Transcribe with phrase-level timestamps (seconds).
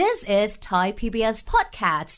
[0.00, 2.14] This is Thai PBS Podcasts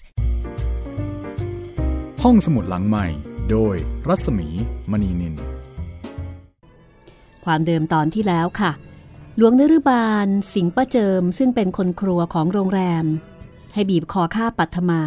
[2.23, 3.07] ห้องสมุดหลังใหม่
[3.51, 3.75] โดย
[4.09, 4.49] รัศมี
[4.91, 5.35] มณีนิน
[7.45, 8.73] ความเดิมตอนที่แล้วค่ะ
[9.37, 13.05] หลวงนรุบาลสิงห์ประเจิมซึ่งเป็นคนครัวของโรงแรม
[13.75, 15.03] ให้บีบคอฆ่าปัทมา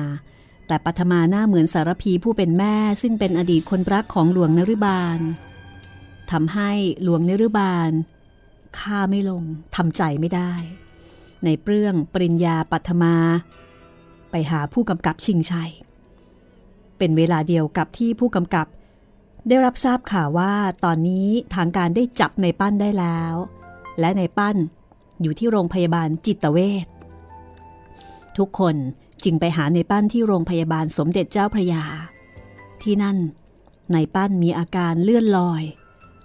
[0.67, 5.19] แต่ปัทมาหน้าเหมือนสารพีผู้เป็นแม่ ซึ่งเป็นอดีตคนรักของหลวงนรุบาล
[6.31, 6.71] ทำให้
[7.03, 7.91] หลวงนรุบาล
[8.79, 9.43] ฆ่าไม่ลง
[9.75, 10.53] ทำใจไม่ได้
[11.45, 13.15] ในเปรื่องปริญญาปัทมา
[14.31, 15.71] ไปหาผู้กำกับชิงชัย
[16.97, 18.67] เป็นเวลาเดียวกับที่ผู้กำกับ
[19.47, 20.53] ได้รับทราบข่าวว่า
[20.83, 23.33] ตอนนี้ทางการได้จับในปั้นได้แล้ว
[23.99, 24.55] และในปั้น
[25.21, 26.87] อยู่ที่โรงพยาบาลจิตเวช
[28.37, 28.75] ทุกคน
[29.23, 31.83] จึงไปหาในปั้นที่โรงพยาบาลสมเด็จเจ้าพระยา
[32.81, 33.17] ที่นั่น
[33.93, 35.63] ในปั้นมีอาการเลื่อนลอย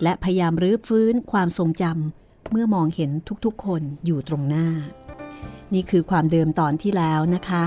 [0.02, 3.10] และพยายามรื้อฟื้นความทรงจำเมื่อมองเห็น
[3.44, 4.68] ทุกๆคนอยู่ตรงหน้า
[5.74, 7.64] นี่คือความเดิมตอนที่แล้วนะคะ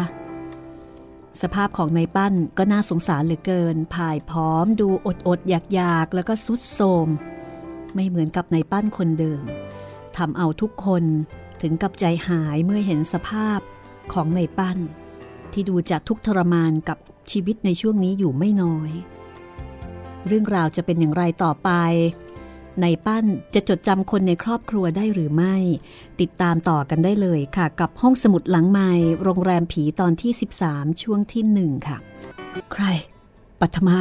[1.42, 7.08] สภาพของในปั้นก็น่าสงสารเหลือเกินผายพร้อม ดูอดอดอยากอยากแล้วก็สุดโทม
[7.96, 9.44] ไม่เหมือนกับในปั้นคนเดิม
[10.18, 11.04] ทำเอาทุกคน
[11.62, 13.60] ถึงกับใจหายเมื่อเห็นสภาพ
[14.14, 14.78] ของในปั้น
[15.54, 16.98] ที่ดูจะทุกข์ทรมานกับ
[17.32, 18.92] ชีวิตในช่วงนี้อยู่ไม่น้อย
[20.28, 21.70] เรื่องราวจะเป็นอย่างไรต่อไป
[22.82, 25.56] ในปั้นจะจดจำคนในครอบครัวได้หรือไม่
[26.22, 28.90] ติดตามต่อกันได้เลยค่ะ กับห้องสมุดหลังไม้
[29.24, 30.32] โรงแรมผีตอนที่
[30.68, 31.98] 13 ช่วงที่หนึ่งค่ะ
[32.74, 32.84] ใคร
[33.60, 34.00] ปัทมา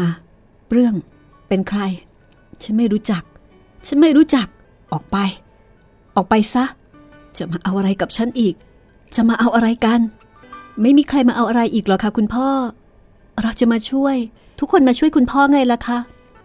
[0.71, 0.95] เรื่อง
[1.49, 1.81] เป็นใคร
[2.63, 3.23] ฉันไม่รู้จัก
[3.87, 4.47] ฉันไม่รู้จัก
[4.93, 5.17] ออกไป
[6.17, 6.65] ออกไปซะ
[7.37, 8.55] จะมาเอาอะไรกับฉันอีก
[9.15, 10.01] จะมาเอาอะไรกัน
[10.83, 12.49] ไม่มีใครมาเอาอะไรอีกหรอคะคุณพ่อ
[13.43, 14.17] เราจะมาช่วย
[14.61, 15.99] ทุกคนมาช่วยคุณพ่อไงล่ะคะ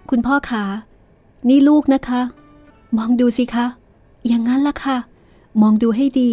[0.09, 0.65] คุณพ่อคะ
[1.47, 2.21] นี่ลูกนะคะ
[2.97, 3.65] มองดูสิคะ
[4.27, 4.97] อย่างนั้นล่ะค่ะ
[5.61, 6.31] มองดูให้ดี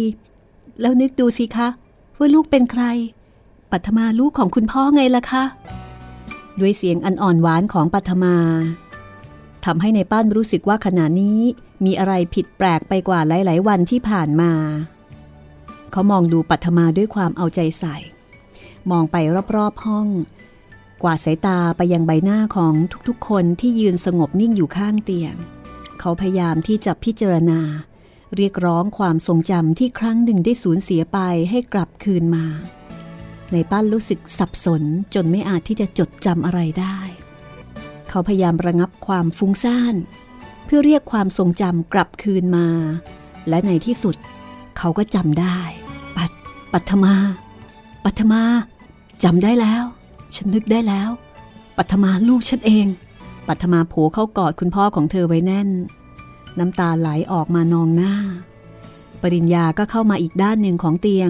[0.81, 1.67] แล้วนึกดูสิคะ
[2.17, 2.83] ว่าลูกเป็นใคร
[3.71, 5.43] ปัทมาลูกของคุณพ่อไงล่ะคะ
[6.59, 8.35] ด้วยเสียงอันอ่อนหวานของปัทมา
[9.65, 11.39] ทำให้ในป้านรู้สึกว่าขณะนี้
[11.85, 14.51] มีอะไรผิดแปลกไปกว่าหลาย ๆ วันที่ผ่านมา
[15.91, 17.95] เขามองดูปัทมาด้วยความเอาใจใส่
[18.91, 19.15] มองไป
[19.55, 20.07] รอบ ๆ ห้อง
[21.03, 22.73] กวาดสายตาไปยังใบหน้าของ
[23.07, 25.35] ทุกๆ คนที่ยืนสงบนิ่งอยู่ข้างเตียง
[25.99, 27.61] เขาพยายามที่จะพิจารณา
[28.35, 31.19] เรียกร้องความทรงจำที่ครั้งหนึ่งได้สูญเสียไป
[31.49, 32.45] ให้กลับคืนมา
[33.51, 36.97] ในป้านรู้สึกสับสนจนไม่อาจที่จะจดจำอะไรได้
[38.09, 39.95] เขาพยายามระงับความฟุ้งซ่าน
[40.65, 42.67] เพื่อเรียกความทรงจำกลับคืนมา
[43.49, 44.15] และในที่สุด
[44.77, 45.59] เขาก็จำได้
[46.17, 46.31] ปัด
[46.73, 47.15] ปัทมา
[48.03, 48.43] ปัทมา
[49.23, 49.83] จำได้แล้ว
[50.35, 51.09] ฉันนึกได้แล้ว
[51.77, 52.87] ปัทมาลูกฉันเอง
[53.47, 55.69] ปัทมาโผเข้ากอดคุณพ่อของเธอไว้แน่น
[56.59, 58.13] น้ำตาไหลออกมานองหน้า
[59.21, 61.29] ปริญญาก็เข้ามาอีกด้านหนึ่งของเตียง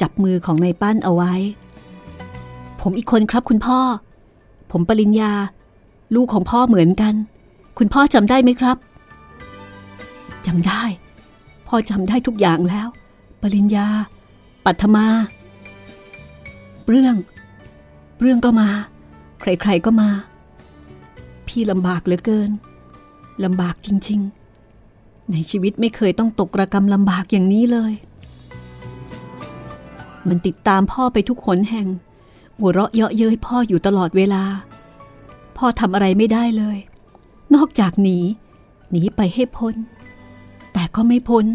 [0.00, 1.32] จับมือของนายปั้นเอาไว้
[2.80, 3.78] ผมอีกคนครับคุณพ่อ
[4.70, 5.32] ผมปริญญา
[6.14, 7.14] ลูกของพ่อเหมือนกัน
[7.78, 8.76] คุณพ่อจำได้ไหมครับ
[10.46, 10.82] จำได้
[11.68, 12.88] พ่อจำได้ทุกอย่างแล้ว
[13.42, 13.86] ปริญญา
[14.64, 15.06] ปัทมา
[16.88, 17.16] เรื่อง
[18.20, 18.68] เรื่องก็มา
[19.40, 20.10] ใครๆก็มา
[21.48, 22.50] พี่ลำบากเหลือเกิน
[23.44, 24.20] ลำบากจริง
[24.76, 27.92] ๆ ในชีวิตไม่เคยต้องตกระกรรมลำบากอย่างนี้เลย
[30.28, 31.88] มันติดตามพ่อไปทุกขนแห่ง
[32.58, 34.44] หัวเราะเยาะเย้ยพ่ออยู่ตลอดเวลา
[35.56, 36.78] พ่อทำอะไรไม่ได้เลย
[37.54, 38.18] นอกจากหนี
[38.90, 39.74] หนีไปให้พ้น
[40.72, 41.46] แต่ก็ไม่พ้น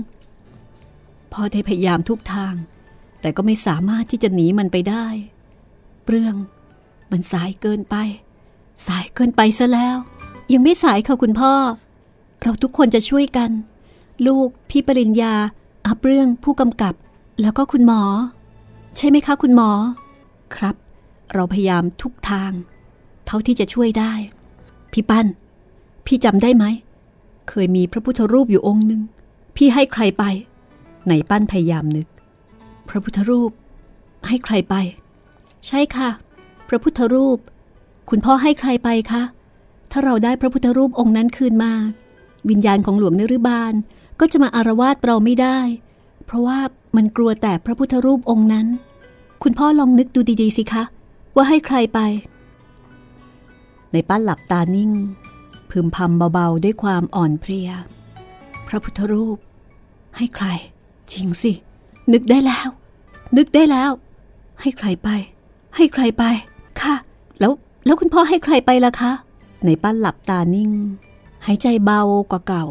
[1.34, 2.54] พ่อได้พยายามทุกทาง
[3.22, 5.06] แต่ก็ไม่สามารถที่จะหนีมันไปได้
[6.04, 6.36] เปลือง
[7.14, 7.96] มันสายเกินไป
[8.88, 9.98] สายเกินไปซะแล้ว
[10.54, 11.54] ยังไม่สายค่ะคุณพ่อ
[12.42, 13.52] เราทุกคนจะช่วยกัน
[14.28, 15.34] ลูกพี่ปริญญา
[15.86, 16.94] อาเรื่องผู้กำกับ
[17.42, 18.02] แล้วก็คุณหมอ
[18.98, 19.70] ใช่ไหมคะคุณหมอ
[20.56, 20.76] ครับ
[21.34, 22.52] เราพยายามทุกทาง
[23.26, 24.14] เท่าที่จะช่วยได้
[24.92, 25.26] พี่ปั้น
[26.06, 26.66] พี่จำได้ไหม
[27.50, 29.02] เคยมีพระพุทธรูปอยู่องค์หนึ่ง
[29.56, 30.24] พี่ให้ใครไป
[31.06, 32.08] ไหนปั้นพยายามนึก
[32.90, 33.52] พระพุทธรูป
[34.28, 34.76] ให้ใครไป
[35.68, 36.10] ใช่ค่ะ
[36.74, 37.40] ระพุทธรูป
[38.10, 39.24] คุณพ่อให้ใครไปคะ
[39.92, 41.74] ถ้าเราได้พระพุทธรูปองค์นั้นคืนมา
[42.50, 43.74] วิญญาณของหลวงนรุบาล
[44.20, 45.60] ก็จะมาอารวาสเราไม่ได้
[46.26, 46.60] เพราะว่า
[46.96, 48.68] มันกลัวแต่พระพุทธรูปองค์นั้น
[49.44, 50.84] คุณพ่อลองนึกดูดีๆสิคะ
[51.36, 52.00] ว่าให้ใครไป
[53.92, 54.92] ในป้านหลับตานิ่ง
[55.70, 57.70] พึมพำเบาๆด้วยความอ่อนเพลีย
[58.68, 59.38] พระพุทธรูป
[60.18, 60.48] ให้ใคร
[61.12, 61.52] จริงสิ
[62.14, 62.68] นึกได้แล้ว
[63.38, 63.92] นึกได้แล้ว
[64.62, 65.10] ให้ใครไป
[65.76, 66.24] ให้ใครไป
[66.82, 66.96] ค่ะ
[67.40, 67.52] แล้ว
[67.86, 69.12] แล้วคุณพ่อให้ใครไปล่ะคะ
[69.66, 70.72] ในป้านหลับตานิ่ง
[71.46, 72.66] หายใจเบากว่าเก่า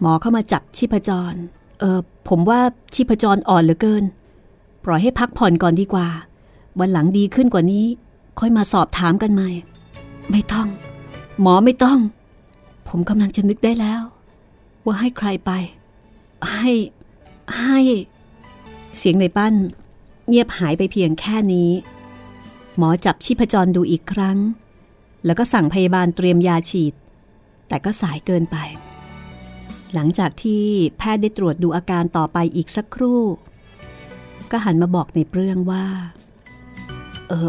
[0.00, 1.34] หมอเข้ามาจับชีพจร
[1.80, 1.98] เออ
[2.28, 2.60] ผมว่า
[2.94, 4.04] ชีพจรอ่อนเหลือเกิน
[4.84, 6.08] ปล่อยให้พักผ่อนก่อนดีกว่า
[6.78, 7.84] วันหลังดีขึ้นกว่านี้
[8.38, 9.50] ค่อยมาสอบถามกันใหม่
[10.30, 10.68] ไม่ต้อง
[11.40, 11.98] หมอไม่ต้อง
[12.88, 14.02] ผมกำลังจะนึกได้แล้ว
[14.84, 15.50] ว่าให้ใครไป
[16.54, 16.70] ให้
[17.58, 17.78] ให้
[18.96, 19.54] เสียงในปั้น
[20.28, 21.70] เงียบหายไปเพียงแค่นี้
[22.78, 24.38] หมอจับชีพจรดูอีกครั้ง
[25.24, 26.94] แล้วก็สั่งพยาบาลเตรียมยาฉีด
[27.68, 28.56] แต่ก็สายเกินไป
[29.94, 30.64] หลังจากที่
[30.98, 33.22] แพทย์ได้ตรวจดูอาการต่อไปอีกสักครู่
[34.50, 35.86] ก็หันมาบอกในเปรื่องว่า
[37.28, 37.48] เออ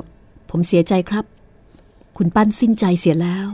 [0.49, 1.25] ผมเสียใจครับ
[2.17, 3.47] คุณปั้นสิ้นใจเสียแล้ว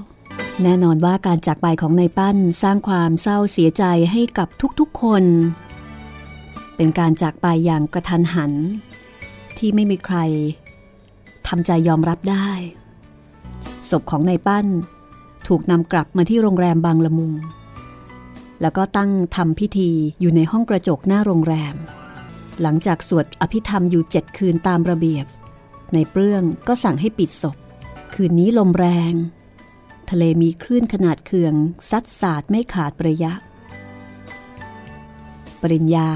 [0.63, 4.47] แน่นอนว่าการจากไปของนายปั้นสร้างความเศร้าเสียใจให้กับ
[4.79, 5.23] ทุกๆคน
[6.75, 8.53] เป็นการจากไปอย่างกระทันหัน
[9.57, 10.17] ที่ไม่มีใคร
[11.47, 12.49] ทำใจยอมรับได้
[13.89, 14.67] ศพของนายปั้น
[15.47, 17.33] ถูกนำกลับมาที่โรงแรมบางละมุง
[18.61, 19.89] แล้วก็ตั้งทำพิธี
[20.19, 21.75] อยู่ในห้องกระจกหน้าโรงแรม
[22.61, 25.25] หลังจากสวดอภิธรรมอยู่เจ็ดคืนตามระเบียบ
[25.93, 27.57] ในเปรื่อง ก็สั่งให้ปิดศพ
[28.13, 29.13] คืนนี้ลมแรง
[30.09, 31.53] ทะเลมีคลื่นขนาดเคือง
[31.89, 33.33] ซัดสาดไม่ขาดประยะ
[35.61, 36.09] ปริญญา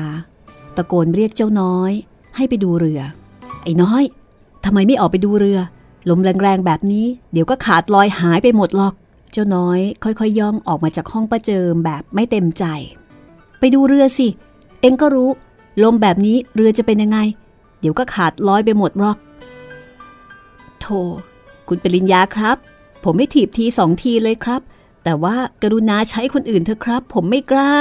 [0.75, 1.91] ตะโกนเรียกเจ้าน้อย
[2.35, 3.01] ให้ไปดูเรือ
[3.63, 4.03] ไอ้น้อย
[4.65, 5.59] ทำไมไม่ออกไปดูเรือ
[6.09, 8.93] ลมแรงๆแบบนี้ เดี๋ยวก็ขาดลอยหายไปหมดหรอก
[9.31, 12.63] เจ้าน้อย ค่อยๆย่องออกมาจากห้องประเจิมแบบไม่เต็มใจ
[13.59, 14.27] ไปดูเรือสิ
[14.81, 15.29] เองก็รู้
[15.83, 17.19] ลมแบบนี้เรือจะเป็นยังไง
[17.79, 19.17] เดี๋ยวก็ขาดลอยไปหมดหรอก
[20.79, 20.99] โธ่
[21.67, 22.57] คุณปริญญาครับ
[23.03, 24.61] ผมไม่ถีบทีสองทีเลยครับ
[25.03, 27.73] แต่ว่ากรุณาใช้คนอื่นเถอะครับ ผมไม่กล้า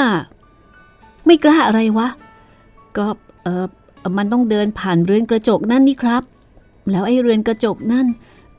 [1.27, 2.09] ไม่กล้าอะไรวะ
[2.97, 3.07] ก็
[3.43, 3.67] เออ
[4.19, 6.23] มันต้องเดินผ่านเรือนกระจกนั่นนี่ครับ
[6.91, 8.07] แล้วไอ้เรือนกระจกนั่น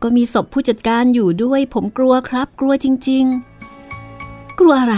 [0.01, 3.25] ก็มีศพผู้จัดการอยู่ด้วย ผมกลัวครับ กลัวจริง
[3.91, 4.97] ๆ กลัวอะไร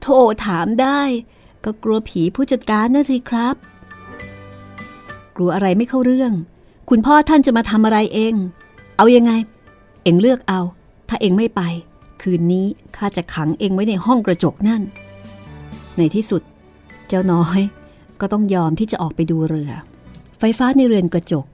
[0.00, 1.00] โทรถามได้
[1.64, 3.56] ก็กลัวผีผู้จัดการนะสิครับ
[5.36, 6.32] กลัวอะไรไม่เข้าเรื่อง
[6.90, 8.34] คุณพ่อท่านจะมาทำอะไรเอง
[8.96, 9.32] เอายังไง
[10.04, 10.60] เองเลือกเอา
[11.08, 11.62] ถ้าเองไม่ไป
[12.22, 12.66] คืนนี้
[12.96, 14.82] ข้าจะขังเองไว้ในห้องกระจกนั่น
[15.96, 16.42] ในที่สุด
[17.08, 17.60] เจ้าน้อย
[18.20, 19.72] ก็ต้องยอมที่จะออกไปดูเรือ
[20.38, 21.46] ไฟฟ้าในเรือนกระจก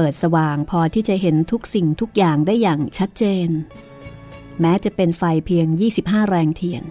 [0.00, 3.48] เปิดสว่างพอที่จะเห็นทุกสิ่งทุกอย่างได้อย่างชัดเจน
[4.60, 5.66] แม้จะเป็นไฟเพียง
[5.98, 6.84] 25 แรงเทียน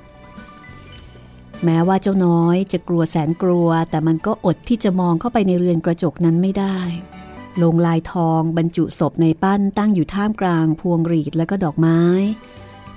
[1.63, 6.77] แม้ว่าเจ้าน้อยจะกลัวแสนกลัว แต่มันก็อดที่จะมองเข้าไปในเรือนกระจกนั้นไม่ได้
[7.63, 12.00] ลงลายทองบรรจุศพในปั้นตั้งอยู่ท่ามกลางพวงหรีดและก็ดอกไม้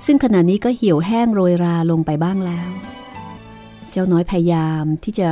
[0.04, 2.70] ซึ่งขณะนี้ก็เหี่ยวแห้งโรยราลงไปบ้างแล้ว
[3.90, 5.28] เจ้าน้อยพยายามที่จะ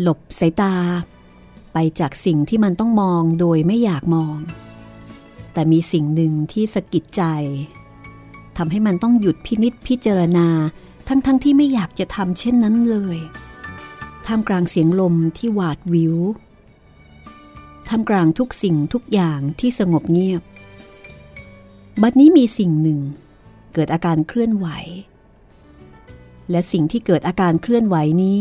[0.00, 0.74] หลบสายตา
[1.72, 4.36] ไปจากสิ่งที่มันต้องมองโดยไม่อยากมอง
[5.52, 7.22] แต่มีสิ่งหนึ่งที่สะกิดใจ
[8.56, 10.48] ทำให้มันต้องหยุดพินิษพิจารณา
[11.08, 13.18] ทั้งๆทที่ไม่อยากจะทำเช่นนั้นเลย
[14.26, 16.16] ท่ามกลางเสียงลมที่หวาดวิว
[17.88, 20.42] ท่ามกลางทุกสิ่งทุกอย่างที่สงบเงียบ
[22.02, 23.00] บัดนี้มีสิ่งหนึ่ง
[23.74, 24.66] เกิดอาการเคลื่อนไหว
[26.50, 28.40] และสิ่งที่เกิดอาการเคลื่อนไหวนี้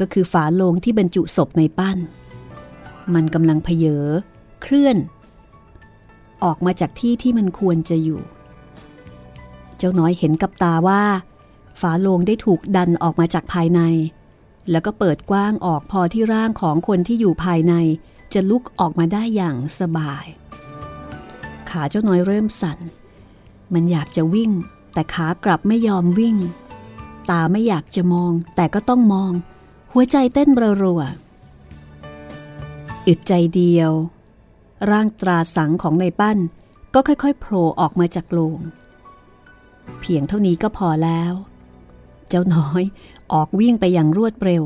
[0.00, 1.98] ก็คือฝาโลงที่บรรจุศพในปั้น
[3.14, 4.04] มันกำลังเพเยอ
[4.62, 4.96] เคลื่อน
[6.44, 8.20] ออกมาจากที่ที่มันควรจะอยู่
[9.78, 11.02] เจ้าน้อยเห็นกับตาว่า
[11.80, 13.80] ฝาโลงได้ถูกดันออกมาจากภายใน
[14.70, 17.74] แล้วก็เปิดกว้างออกพอที่ร่างของคนที่อยู่ภายใน
[18.34, 20.26] จะลุกออกมาได้อย่างสบาย
[21.70, 22.78] ขาเจ้าน้อยเริ่มสั่น
[23.72, 24.50] มันอยากจะวิ่ง
[24.94, 26.36] แต่ขากลับไม่ยอมวิ่ง
[27.30, 29.32] ตาไม่อยากจะมอง แต่ก็ต้องมอง
[29.98, 30.48] หัวใจเต้น
[30.82, 33.92] รัวๆอึดใจเดียว
[34.90, 36.38] ร่างตราสังของในปั้น
[36.94, 38.60] ก็ค่อยๆโผล่ออกมาจากโลง
[40.00, 41.32] เพียงเท่านี้ก็พอแล้ว
[42.28, 42.82] เจ้าน้อย
[43.32, 44.62] ออกวิ่งไปอย่างรวดเร็ว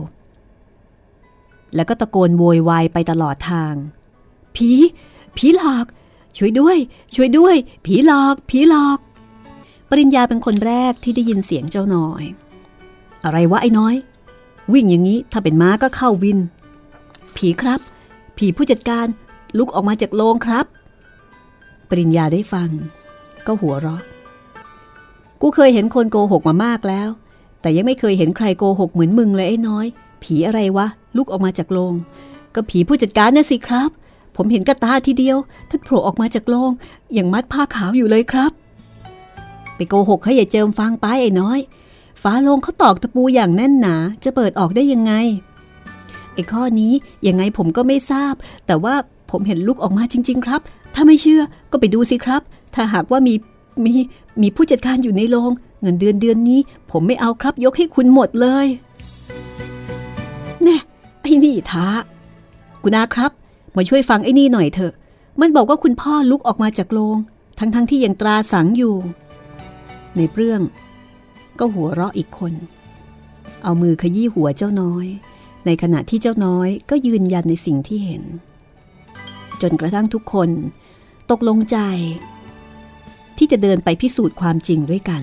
[1.74, 3.74] แล้วก็ตะโกนโวยวายไปตลอดทาง
[4.56, 4.70] ผี
[5.36, 5.86] ผีหลอก
[6.36, 6.76] ช่วยด้วย
[7.14, 7.56] ช่วยด้วย
[7.86, 8.98] ผีหลอก ผีหลอก
[9.88, 12.22] ปริญญาเป็นคนแรกที่ได้ยินเสียงเจ้าน้อย
[13.24, 13.96] อะไรวะไอ้น้อย
[14.74, 16.38] วิ่งอย่างนี้ถ้าเป็นม้าก็เข้าวิน
[17.36, 17.80] ผีครับ
[18.36, 19.06] ผีผู้จัดการ
[19.58, 20.66] ลุกออกมาจากโรงครับ
[21.88, 22.68] ปริญญาได้ฟัง
[23.46, 24.02] ก็หัวเราะ
[25.40, 27.08] กูเคยเห็นคนโกหกมามากแล้ว
[27.60, 29.86] แต่ยังไม่เคยเห็นใครโกหกเหมือนมึงเลยไอ้น้อย
[30.22, 30.86] ผีอะไรวะ
[31.16, 31.94] ลุกออกมาจากโรง
[32.54, 33.90] ก็ผีผู้จัดการน่ะสิครับ
[34.36, 35.36] ผมเห็นกระตาทีเดียว
[35.70, 36.70] ท่านโผล่ออกมาจากโรง
[37.14, 38.52] อย่างมัดผ้าขาวอยู่เลยครับ
[39.76, 41.58] ไปโกหกให้ย่าเจิมฟังไปไอ้น้อย
[42.22, 45.12] ฝาโลงเขาตอกตะปูอย่างแน่นหนา จะเปิดออกได้ยังไง
[46.34, 46.92] ไอ้ข้อนี้
[47.26, 48.34] ยังไงผมก็ไม่ทราบ
[48.66, 48.94] แต่ว่า
[49.30, 50.60] ผมเห็นลุกออกมาจริง ๆ ครับ
[50.94, 52.42] ถ้าไม่เชื่อก็ไปดูสิครับ
[52.74, 53.34] ถ้าหากว่ามี
[53.84, 53.92] มี
[54.42, 55.50] มีผู้จัดการอยู่ในโรง
[55.80, 56.60] เงินเดือนเดือนนี้
[56.90, 58.66] ผมไม่เอาครับยกให้คุณหมดเลย
[60.62, 60.76] แน่
[61.20, 61.86] ไอ้นี่ท้า
[62.82, 63.30] คุณอาครับ
[63.76, 64.92] มาช่วยฟังไอ้นี่หน่อยเถอะ
[65.40, 67.16] มันบอกว่าคุณพ่อลุกออกมาจากโรง
[67.58, 68.94] ทั้งๆทที่ยังตราสังอยู่
[70.16, 70.60] ในเรื่อง
[71.60, 72.54] ก็หัวเราะอีกคน
[73.64, 75.06] เอามือขยี้หัวเจ้าน้อย
[75.66, 78.22] ในขณะที่เจ้าน้อยก็ยืนยันในสิ่งที่เห็น
[79.62, 80.50] จนกระทั่งทุกคน
[81.30, 81.78] ตกลงใจ
[83.38, 85.22] ที่จะเดินไปพิสูจน์ความจริงด้วยกัน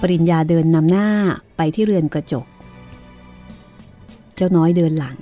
[0.00, 1.08] ปริญญาเดินนำหน้า
[1.56, 2.46] ไปที่เรือนกระจก
[4.36, 5.18] เจ้าน้อยเดินหลัง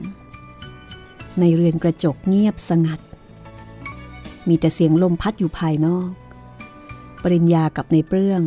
[1.40, 3.00] ในเรือนกระจกเงียบสงัด
[4.48, 6.10] มีแต่เสียงลมพัดอยู่ภายนอก
[7.22, 8.42] ปริญญากับในเปรื่อง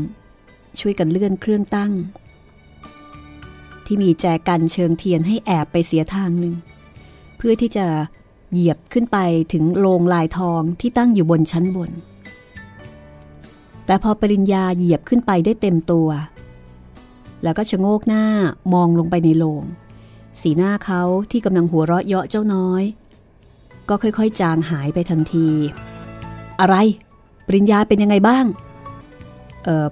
[0.82, 1.94] ช่วยกันเลื่อนเครื่องตั้ง
[3.86, 6.54] ที่มีแจกันเชิงเทียนให้แอบไปเสียทางหนึ่ง
[7.38, 7.86] เพื่อที่จะ
[8.52, 9.18] เหยียบขึ้นไป
[9.54, 11.92] ถึงโลงลายทองที่ตั้งอยู่บนชั้นบน
[13.86, 16.10] แต่พอปริญญาเหยียบขึ้นไปได้เต็มตัว
[17.44, 18.24] แล้วก็ชะโงกหน้า
[18.74, 19.64] มองลงไปในโลง
[20.42, 21.02] สีหน้าเขา
[21.32, 22.84] ที่กำลังหัวเราะเยาะเจ้าน้อย
[23.90, 25.48] ก็ค่อยๆ จางหายไปทันที
[26.62, 26.76] อะไร
[27.48, 28.46] ปริญญาเป็นยังไงบ้าง
[29.64, 29.88] เออ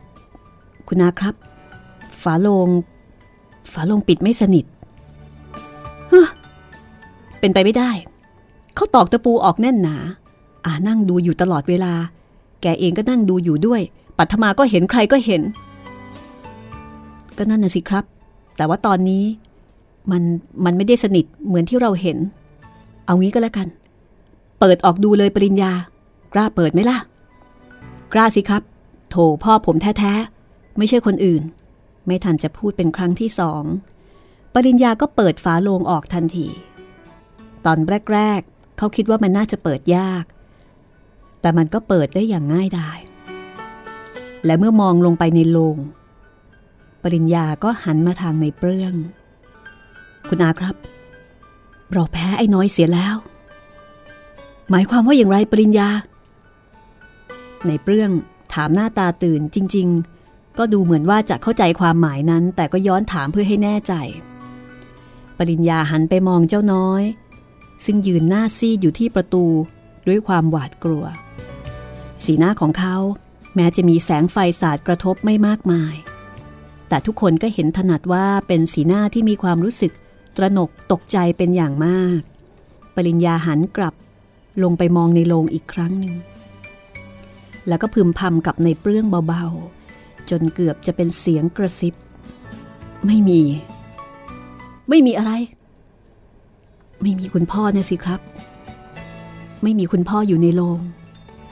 [0.87, 1.35] คุณนาครับ
[2.21, 2.69] ฝาโลง
[3.71, 4.65] ฝาโลงปิดไม่สนิท
[6.11, 6.13] ฮ
[7.39, 7.91] เป็นไปไม่ได้
[8.75, 9.95] เขาตอกตะปูออกแน่นหนา
[10.65, 11.93] อ่านั่งดูอยู่ตลอดเวลา
[12.61, 13.81] แกเองก็นั่งดูอยู่ด้วย
[14.17, 15.41] ปัทมาก็เห็นใครก็เห็น
[17.37, 18.03] ก็นั่นน่ะสิครับ
[18.57, 19.23] แต่ว่าตอนนี้
[20.11, 20.23] มัน
[20.65, 22.17] มันไม่ได้สนิทเหมือนที่เราเห็น
[23.05, 23.67] เอางี้ก็แล้วกัน
[24.59, 25.71] เปิดออกดูเลยปริญญา
[26.33, 26.97] กล้าเปิดไหมล่ะ
[28.13, 28.61] กล้าสิครับ
[29.09, 30.42] โถพ่อผมแท้ๆ
[30.77, 31.43] ไม่ใช่คนอื่น
[32.05, 33.63] ไม่ทันจะพูดเป็นครั้งที่สอง
[34.53, 36.47] ปริญญาก็เปิดฝาโลงออกทันที
[37.65, 37.77] ตอน
[38.13, 40.23] แรก ๆ เขาคิดว่ามันน่าจะเปิดยาก
[41.41, 42.99] แต่มันก็เปิดได้อย่างง่ายดาย
[44.45, 45.77] และเมื่อมองลงไปในโลง
[47.03, 48.93] ปริญญาก็หันมาทางในเปรื่อง
[50.27, 50.75] คุณอาครับ
[51.91, 53.15] เราแพ้ไอ้น้อยเสียแล้ว
[54.69, 55.89] หมายความว่าอย่างไรปริญญา
[57.67, 58.11] ในเปรื่อง
[58.53, 60.12] ถามหน้าตาตื่นจริง ๆ
[60.57, 63.93] ก็ดูเหมือนว่าจะเข้าใจความหมายนั้น แต่ก็ย้อนถามเพื่อให้แน่ใจ
[65.38, 67.03] ปริญญาหันไปมองเจ้าน้อย
[67.86, 69.45] ซึ่งยืนหน้าซีดอยู่ที่ประตู
[70.07, 71.05] ด้วยความหวาดกลัว
[72.25, 72.95] สีหน้าของเขา
[73.55, 75.95] แม้จะมีแสงไฟสาดกระทบไม่มากมาย
[76.89, 79.91] แต่ทุกคนก็เห็นถนัดว่าเป็นสีหน้าที่มีความรู้สึก
[80.38, 82.19] ตระหนกตกใจเป็นอย่างมาก
[82.95, 83.95] ปริญญาหันกลับ
[84.63, 86.15] ลงไปมองในโลงอีกครั้งหนึ่ง
[87.67, 89.82] แล้วก็พึมพำกับในเปลื้องเบาๆ
[90.33, 91.93] จนเกือบจะเป็นเสียงกระซิบ
[93.05, 93.41] ไม่มี
[94.89, 95.31] ไม่มีอะไร
[97.01, 98.19] ไม่มีคุณพ่อนะสิครับ
[99.63, 100.79] ไม่มีคุณพ่ออยู่ในโลง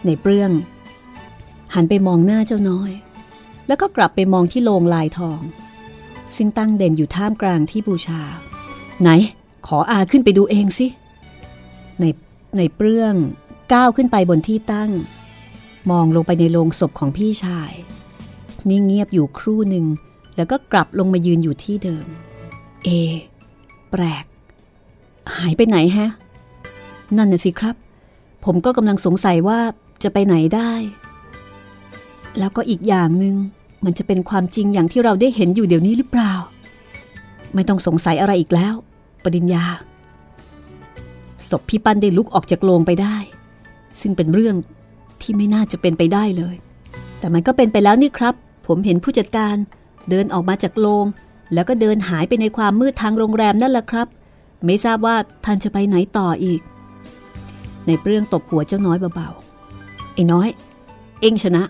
[0.05, 0.51] ในเปลื้อง
[1.73, 2.91] หันไปมองหน้าเจ้าน้อย
[3.67, 5.41] แล้วก็กลับไปมองที่โลงลายทอง
[6.35, 8.21] ซึ่งตั้งเด่นอยู่ท่ามกลางที่บูชา
[9.01, 9.09] ไหน
[9.67, 10.87] ขออาขึ้นไปดูเองสิ
[11.99, 12.05] ใน
[12.57, 13.15] ในเปลื้อง
[13.73, 14.91] ก้าวขึ้นไปบนที่ตั้ง
[15.91, 17.71] มองลงไปในโลงศพของพี่ชาย
[18.69, 19.85] นิ่งเงียบอยู่ครู่หนึ่ง
[20.35, 22.05] แล้วก็กลับลงมายืนอยู่ที่เดิม
[22.83, 22.89] เอ
[23.91, 24.25] แปลก
[25.37, 26.07] หายไปไหนฮะ
[27.17, 27.75] นั่นน่ะสิครับ
[28.45, 29.59] ผมก็กำลังสงสัยว่า
[30.03, 30.71] จะไปไหนได้
[32.39, 33.35] แล้วก็อีกอย่างหนึง่ง
[33.85, 36.33] มันจะเป็นความจริงอย่างที่เราได้เห็นอยู่เดี๋ยวนี้หรือเปล่า
[37.53, 38.75] ไม่ต้องสงสัยอะไรอีกแล้ว
[39.23, 39.65] ปริญญา
[41.49, 43.15] ศพพี่ปั้นได้ลุกออกจากโลงไปได้
[44.01, 44.55] ซึ่งเป็นเรื่อง
[45.21, 46.55] ที่ไม่น่าจะเป็นไปได้เลย
[47.19, 48.35] แต่มันก็เป็นไปแล้วนี่ครับ
[48.73, 49.55] ผมเห็นผู้จัดการ
[50.09, 51.05] เดินออกมาจากโลง
[51.53, 54.07] แล้วก็เดินหายไปในความมืดทางโรงแรมนั่นแหละครับ
[54.65, 56.61] ไม่ทราบว่าท่านจะไปไหนต่ออีก
[57.85, 60.49] ในเปรื่องตบหัวเจ้าน้อยเบาๆไอ้น้อย
[61.21, 61.63] เองชนะ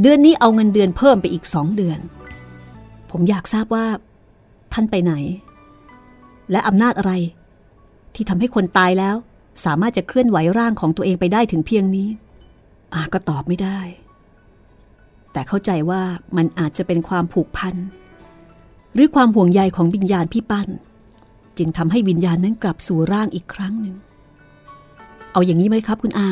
[0.00, 1.98] เดือนนี้เอาเงินเดือนเพิ่มไปอีกสองเดือน
[3.10, 3.86] ผมอยากทราบว่า
[4.72, 5.14] ท่านไปไหน
[6.50, 7.12] และอำนาจอะไร
[8.14, 9.16] ที่ทำให้คนตายแล้ว
[9.64, 12.08] สามารถจะเคลื่อนไหวร่างของตัวเองไปได้ถึงเพียงนี้
[12.94, 13.78] อาก็ตอบไม่ได้
[15.32, 16.02] แต่เข้าใจว่า
[16.36, 17.74] มันอาจจะเป็นความผูกพัน
[18.94, 20.68] หรือความห่วงใยของวิญญาณพี่ปั้น
[21.58, 23.96] จึงทำให้วิญญาณนั้นกลับสู่ร่างอีกครั้งหนึ่ง
[25.32, 26.30] เอาอย่างนี้ไหมครับคุณอา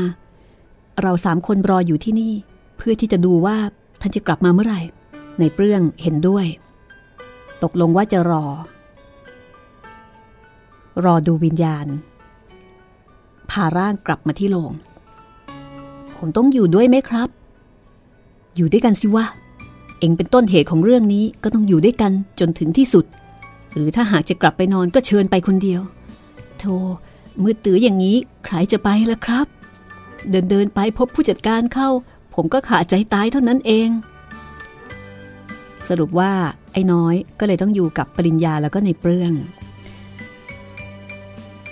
[1.02, 2.32] เราสามคนรออยู่ที่นี่
[2.76, 3.56] เพื่อที่จะดูว่า
[4.00, 4.80] ท่านจะกลับมาเมื่อไหร่
[5.38, 6.46] ในเปรื่องเห็นด้วย
[7.62, 8.44] ตกลงว่าจะรอ
[11.04, 11.86] รอดูวิญญาณ
[13.50, 14.72] พาร่างกลับมาที่โรง
[16.16, 17.28] ผมต้องอยู่ด้วยไหมครับ
[18.58, 19.24] อยู่ด้วยกันสิวะ
[19.98, 23.04] เองเป็นต้นเหตุของเรื่องนี้ก็ต้องอยู่ด้วยกันจนถึงที่สุด
[23.72, 25.80] หรือถ้าหากจะกลับไปนอนก็เชิญไปคนเดียว
[26.58, 26.74] โธ่
[27.42, 29.46] มือตื้ออย่างนี้ใครจะไปล่ะครับ
[30.30, 31.88] เดินเดินไปพบผู้จัดการเข้า
[32.34, 33.88] ผมก็ขาดใจตายเท่านั้นเอง
[35.88, 36.32] สรุปว่า
[36.72, 39.32] ไอ้น้อยก็เลยต้องอยู่กับปริญญาแล้วก็ในเปรื่อง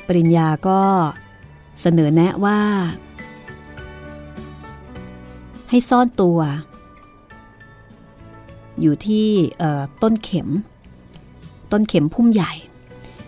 [0.07, 0.81] ปริญญาก็
[1.81, 2.61] เสนอแนะว่า
[5.71, 6.39] ให้ซ่อนตัว
[8.81, 9.29] อยู่ที่
[10.03, 10.49] ต้นเข็ม
[11.73, 12.53] ต้นเข็มพุ่มใหญ่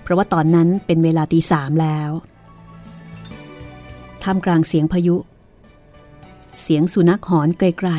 [0.02, 2.10] เพราะว่าตอนนั้นเป็นเวลาตีสามแล้ว
[4.22, 5.16] ท่ามกลางเสียงพายุ
[6.62, 7.90] เสียงสุนัขหอนไกล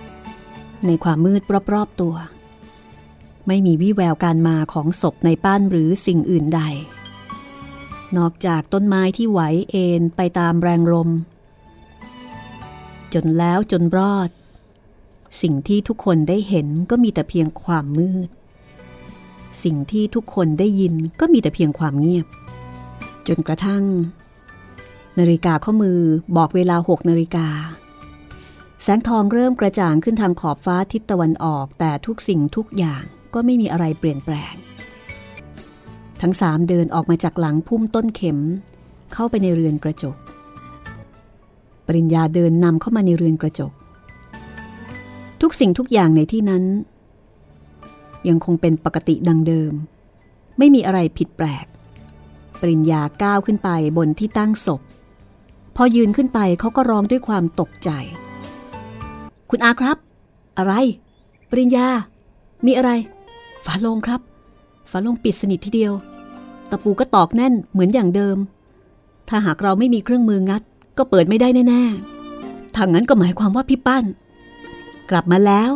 [0.00, 2.16] ๆ ในความมืดรอบๆตัว
[3.46, 6.60] ไม่มีวี่แววการมาของศพในป้านหรือสิ่งอื่นใด
[8.16, 11.10] นอกจากต้นไม้ที่ไหวเอ็นไปตามแรงลม
[13.14, 14.30] จนแล้วจนรอด
[15.40, 18.28] สิ่งที่ทุกคนได้เห็นก็มีแต่เพียงความมืด
[19.64, 22.26] สิ่งที่ทุกคนได้ยินก็มีแต่เพียงความเงียบ
[23.28, 23.84] จนกระทั่ง
[25.18, 26.00] นาฬิกาข้อมือ
[26.36, 27.48] บอกเวลาหกนาฬิกา
[28.82, 33.02] แสงทองเริ่มกระจ่างขึ้นทางขอบฟ้าทิศตะวันออก แต่ทุกสิ่งทุกอย่าง
[33.34, 34.54] ก็ไม่มีอะไรเปลี่ยนแปลง
[36.22, 38.38] ทั้งสามเดินออกมาจากหลังพุ่มต้นเข็ม
[39.12, 40.16] เข้าไปในเรือนกระจก
[41.86, 43.72] ปริญญาเดินนำเข้ามาในเรือนกระจก
[45.42, 46.64] ทุกสิ่งทุกอย่างในที่นั้น
[48.28, 49.72] ยังคงเป็นปกติดังเดิม
[50.58, 51.66] ไม่มีอะไรผิดแปลก
[52.60, 54.80] ปริญญาก้าวขึ้นไปบนที่ตั้งศพ
[55.76, 57.90] พอยืนขึ้นไปเขาก็ร้องด้วยความตกใจ
[59.50, 59.96] คุณอาครับ
[60.58, 60.72] อะไร
[61.50, 61.86] ปริญญา
[62.66, 62.90] มีอะไร
[63.64, 64.20] ฝาโลงครับ
[64.90, 65.92] ฝาโลงปิดสนิททีเดียว
[66.70, 68.36] ตะปูก็ตอกแน่นเหมือนอย่างเดิม
[69.28, 70.62] ถ้าหากเราไม่มีเครื่องมืองัด
[70.98, 74.04] ก็เปิดไม่ได้แน่ๆทางนั้นก็หมายความว่าพี่ปั้น
[75.10, 75.70] กลับมาแล้ว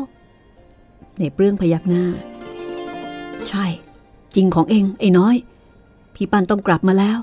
[1.18, 2.04] ในเปรื่องพยักหน้า
[3.48, 3.66] ใช่
[4.34, 5.36] จริงของเองไอ้น้อย
[6.14, 7.18] พี่ปันต้องกลับมาแล้ว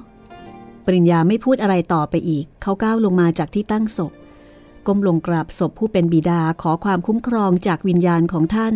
[0.85, 4.11] ปริญญาไม่พูดอะไรต่อไปอีก เขาก้าวลงมาจากที่ตั้งศพ
[4.87, 8.75] ก้มลงกราบศพผู้เป็นบิดาขอความคุ้มครองจากวิญญาณของท่าน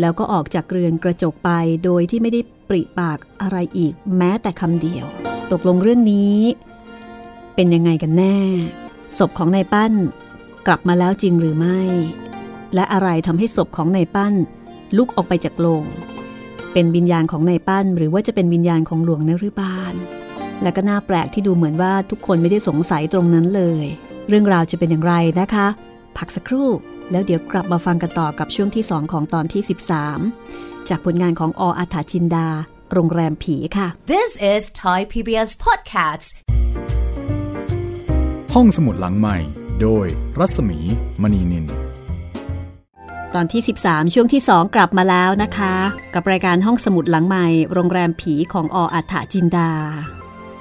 [0.00, 1.50] แล้วก็ออกจากเรือนกระจกไป
[1.84, 5.04] โดยที่ไม่ได้ปริปากอะไรอีกแม้แต่คำเดียว
[5.52, 6.38] ตกลงเรื่องนี้
[7.54, 8.38] เป็นยังไงกันแน่
[9.18, 9.92] ศพของนายปั้น
[10.66, 11.80] กลับมาแล้วจริงหรือไม่
[12.74, 14.34] และอะไรทำให้ศพของนายปั้น
[14.96, 15.84] ลุกออกไปจากโลง
[16.72, 19.94] เป็นวิญญาณของนายปั้น หรือว่าจะเป็นวิญญาณของหลวงนฤบาล
[20.62, 23.84] และก็น่าแปลกที่ดูเหมือนว่าทุกคนไม่ได้สงสัยตรงนั้นเลย
[24.28, 25.66] เรื่องราวจะเป็นอย่างไรนะคะ
[26.16, 26.68] พักสักครู่
[27.10, 29.62] แล้วเดี๋ยวกลับมาฟังกันต่อกับช่วงที่ 2 ของตอนที่
[30.24, 32.48] 13 จากผลงานของออาถาจินดา
[32.92, 36.28] โรงแรมผีค่ะ This is Thai PBS Podcast
[38.54, 39.36] ห้องสมุดหลังใหม่
[39.82, 40.06] โดย
[40.38, 40.78] รัศมี
[41.22, 41.89] มณีนิน
[43.34, 45.74] ตอนที่ 13 ช่วงที่ 2 กลับมาแล้วนะคะ
[46.14, 49.70] กับรายการห้องสมุดหลังใหม่ โรงแรมผีของออัฏฐจินดา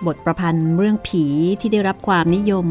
[0.05, 1.25] บทประพันธ์เรื่องผี
[1.59, 2.67] ที่ได้รับความนิยม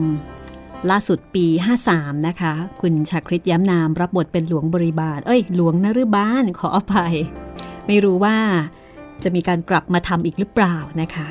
[0.91, 1.47] ล่าสุดปี
[1.87, 7.15] 53 นะคะ คุณชาคริตย้ำนามรับบทเป็นหลวงบริบาล เอ้ย หลวงนฤบาลขออภัย
[7.87, 8.37] ไม่รู้ว่า
[9.23, 11.27] จะมีการกลับมาทำอีกหรือเปล่านะคะ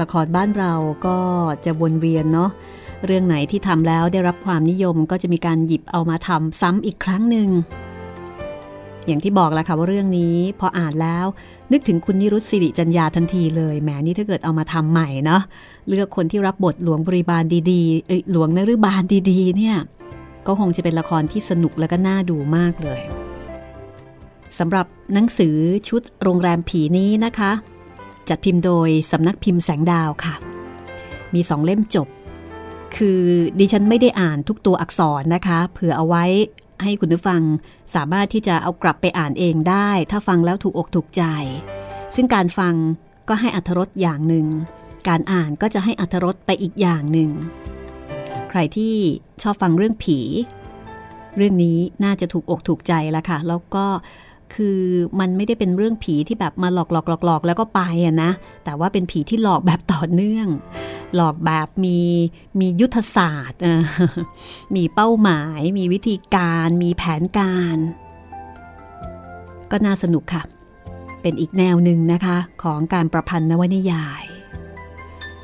[0.00, 0.72] ละครบ้านเรา
[1.06, 1.18] ก็
[1.64, 2.50] จะวนเวียนเนาะ
[3.06, 7.48] เรื่องไหนที่ทำแล้วได้รับความนิยมก็จะมีการหยิบเอามาทำซ้ำอีกครั้งหนึ่ง
[9.06, 11.26] อย่างที่บอกแล้วค่ะว่าเรื่องนี้พออ่านแล้ว
[11.72, 15.42] นึกถึงคุณนิรุตสิริจัญญาทันทีเลยแหมนี่ถ้าเกิดเอามาทำใหม่เนาะ
[15.88, 19.76] เลือกคนที่รับบทหลวงบริบาลดีๆเอ้ยหลวงนฤบาลดีๆ เนี่ย
[20.46, 23.00] ก็คงจะเป็นละครที่สนุกและก็น่าดูมากเลย
[24.58, 25.56] สำหรับหนังสือ
[25.88, 27.52] ชุดโรงแรมผีนี้นะคะ
[28.28, 30.34] จัดพิมพ์โดยสำนักพิมพ์แสงดาวค่ะ
[31.34, 32.08] มีสองเล่มจบ
[32.96, 33.20] คือ
[33.58, 36.24] ดิฉันไม่ได้อ่านทุกตัวอักษรนะคะ เผื่อเอาไว้
[36.82, 37.42] ให้คุณผู้ฟัง
[37.94, 41.22] สามารถที่จะเอากลับไปอ่านเองได้ ถ้าฟังแล้วถูกอกถูกใจ
[42.14, 42.74] ซึ่งการฟัง
[43.28, 44.46] ก็ให้อัธรสอย่างหนึ่ง
[45.08, 47.30] การอ่านก็จะให้อัธรสไปอีกอย่างหนึ่ง
[48.50, 48.94] ใครที่
[49.42, 50.18] ชอบฟังเรื่องผี
[51.36, 53.86] เรื่องนี้น่าจะถูกอกถูกใจละค่ะ แล้วก็
[54.54, 54.80] คือ
[55.20, 58.30] มันไม่ได้เป็นเรื่องผีที่แบบมาหลอกหลอกหลอกหลอกแล้วก็ไปอะนะ
[58.64, 60.48] แต่ว่าเป็นผีที่หลอกแบบต่อเนื่อง
[61.16, 61.98] หลอกแบบมี
[62.60, 63.60] มียุทธศาสตร์
[64.76, 67.76] มีเป้าหมาย มีวิธีการ มีแผนการ
[69.70, 70.42] ก็น่าสนุกค่ะ
[71.22, 74.24] เป็นอีกแนวหนึ่งนะคะ ของการประพันธ์นวนิยาย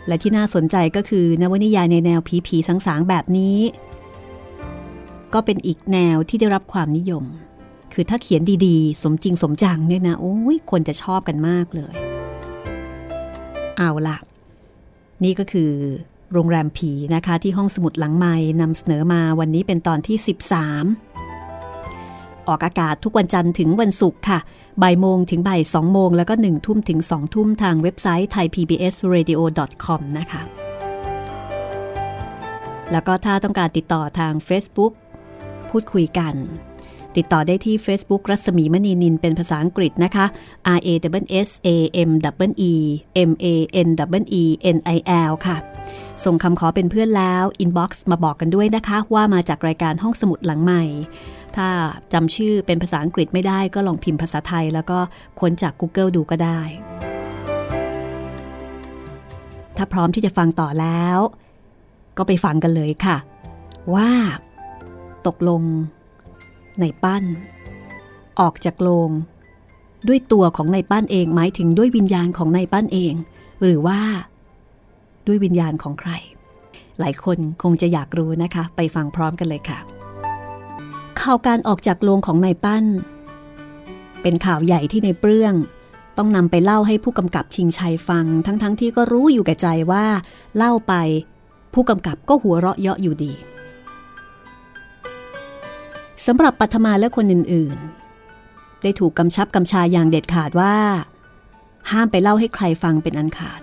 [0.06, 3.58] และที่น่าสนใจก็คือนวนิยายในแนวผีผีสางๆแบบนี้
[5.34, 7.24] ก็เป็นอีกแนวที่ได้รับความนิยม
[7.92, 11.94] คือถ้าเขียนดีๆ สมจริงสมจังเนี่ยนะโอ้ยคนจะชอบกันมากเลย
[13.76, 14.16] เอาล่ะ
[15.24, 15.70] นี่ก็คือ
[16.32, 20.16] โรงแรมผีนะคะที่ห้องสมุดหลังไม้นำเสนอมาวันนี้เป็นตอนที่
[21.22, 24.38] 13 ออกอากาศทุกวันจันทร์ถึงวันศุกร์ค่ะ
[24.82, 30.42] บ่ายโมงถึงบ่ายสองโมงแล้วก็หนึ่งทุ่มถึงสองทุ่มทางเว็บไซต์ thaipbsradio.com นะคะ
[32.92, 34.92] แล้วก็ถ้าต้องการติดต่อทาง Facebook
[35.70, 36.34] พูดคุยกัน
[37.16, 40.26] ติดต่อได้ที่ Facebook รัศมีมณีนินเป็นภาษาอังกฤษนะคะ
[40.76, 40.88] R A
[41.22, 41.68] W S A
[42.08, 42.10] M
[42.48, 42.72] W E
[43.28, 43.46] M A
[43.86, 43.88] N
[44.20, 44.44] W E
[44.76, 44.98] N I
[45.30, 45.56] L ค่ะ
[46.24, 50.82] ส่งคำขอเป็นเพื่อนแล้ว inbox มาบอกกันด้วยนะคะ ว่ามาจากรายการห้องสมุดหลังใหม่
[51.56, 51.68] ถ้า
[52.12, 54.98] จำชื่อเป็นภาษาอังกฤษไม่ได้ก็ลองพิมพ์ภาษาไทย แล้วก็
[55.40, 56.60] ค้นจาก Google ดูก็ได้
[59.76, 61.18] ถ้าพร้อมที่จะฟังต่อแล้ว
[62.18, 63.16] ก็ไปฟังกันเลยค่ะ
[63.94, 64.10] ว่า
[65.26, 65.62] ตกลง
[66.80, 67.24] ในปั้น
[68.40, 69.10] ออกจากโลง
[70.08, 73.14] ด้วยตัวของในปั้นเองหมายถึงด้วยวิญญาณของในปั้นเอง
[73.62, 74.00] หรือว่า
[75.26, 76.10] ด้วยวิญญาณของใคร
[77.00, 79.78] หลายคนคงจะอยากรู้นะคะ ไปฟังพร้อมกันเลยค่ะ
[81.20, 82.84] ข่าวการออกจากโลงของนายปั้น
[84.22, 85.54] เป็นข่าวใหญ่ที่ในเปรื่อง
[86.18, 90.04] ต้องนำไปเล่าให้ผู้กำกับชิงชัยฟัง ทั้งๆทที่ก็รู้อยู่แก่ใจว่า
[90.56, 90.94] เล่าไป
[91.74, 93.32] ผู้กำกับก็หัวเราะเยาะอยู่ดี
[96.26, 100.76] สำหรับปัทมาและคนอื่นๆ ได้ถูกกำชับกำชาอย่างเด็ดขาดว่า
[101.90, 103.60] ห้ามไปเล่าให้ใครฟังเป็นอันขาด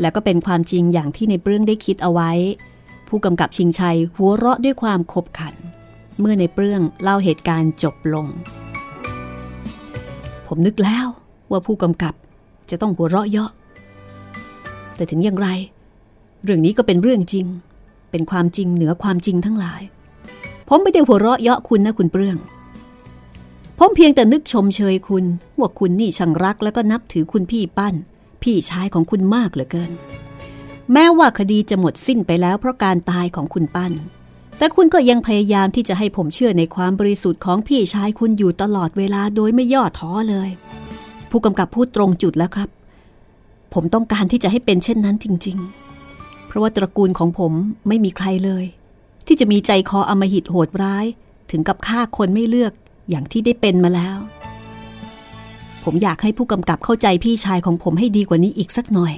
[0.00, 2.30] แล้วก็เป็นความจริงอย่างที่ในเปรื่องได้คิดเอาไว้
[3.08, 5.54] ผู้กำกับชิงชัยหัวเราะด้วยความขบขัน
[6.20, 8.26] เมื่อในเปรื่องเล่าเหตุการณ์จบลง
[10.46, 11.06] ผมนึกแล้ว
[11.50, 12.14] ว่าผู้กำกับ
[12.70, 13.50] จะต้องหัวเราะเยาะ
[14.96, 15.48] แต่ถึงอย่างไร
[16.44, 17.46] เรื่องนี้ก็เป็นเรื่องจริง
[18.10, 19.82] เป็นความจริงเหนือความจริงทั้งหลาย
[20.74, 22.38] ผมไม่ได้หัวเราะเยาะคุณนะคุณเปรื่อง
[23.78, 25.24] ผมเพียงแต่นึกชมเชยคุณ
[25.58, 27.94] ว่าคุณนี่ช่างรักแล้วก็นับถือคุณพี่ปั้น
[28.42, 29.90] พี่ชายของคุณมากเหลือเกิน
[30.92, 33.92] แม้ว่าคดีจะหมดสิ้นไปแล้วเพราะการตายของคุณปั้น
[34.58, 40.48] แต่คุณก็ยังพยายามที่จะให้ผมเชื่อในความบริสุทธิ์ของพี่ชายคุณอยู่ตลอดเวลาโดยไม่ย่อท้อเลย
[41.30, 42.68] ผู้กำกับพูดตรงจุดแล้วครับ
[43.74, 45.58] ผมต้องการที่จะให้เป็นเช่นนั้นจริง
[46.02, 47.52] ๆ เพราะว่าตระกูลของผม
[47.88, 48.66] ไม่มีใครเลย
[49.26, 51.06] ที่จะมีใจคออมหิตโหดร้าย
[51.50, 52.72] ถึงกับฆ่าคนไม่เลือก
[53.10, 54.18] อย่างที่ได้เป็นมาแล้ว
[55.84, 59.14] ผมอยากให้ผู้กำกับเข้าใจพี่ชายของผมให้ดีกว่านี้อีกสักหน่อย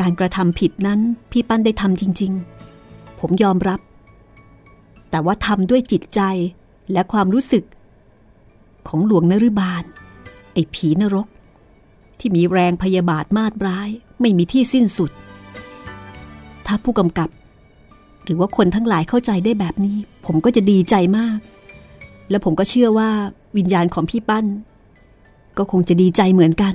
[0.00, 2.32] การกระทำผิดนั้นพี่ปั้นได้ทำจริง
[2.76, 3.80] ๆ ผมยอมรับ
[5.10, 6.20] แต่ว่าทำด้วยจิตใจ
[6.92, 7.64] และความรู้สึก
[8.88, 9.84] ของหลวงนรุบาล
[10.52, 11.26] ไอ้ผีนรก
[12.18, 13.88] ที่มีแรงพยาบาทมาดร้าย
[14.20, 15.10] ไม่มีที่สิ้นสุด
[16.66, 17.28] ถ้าผู้กำกับ
[18.26, 21.38] หรือว่าคนทั้งหลายเข้าใจได้แบบนี้ ผมก็จะดีใจมาก
[22.30, 23.10] และผมก็เชื่อว่า
[23.56, 24.44] วิญญาณของพี่ปั้น
[25.58, 26.74] ก็คงจะดีใจเหมือนกัน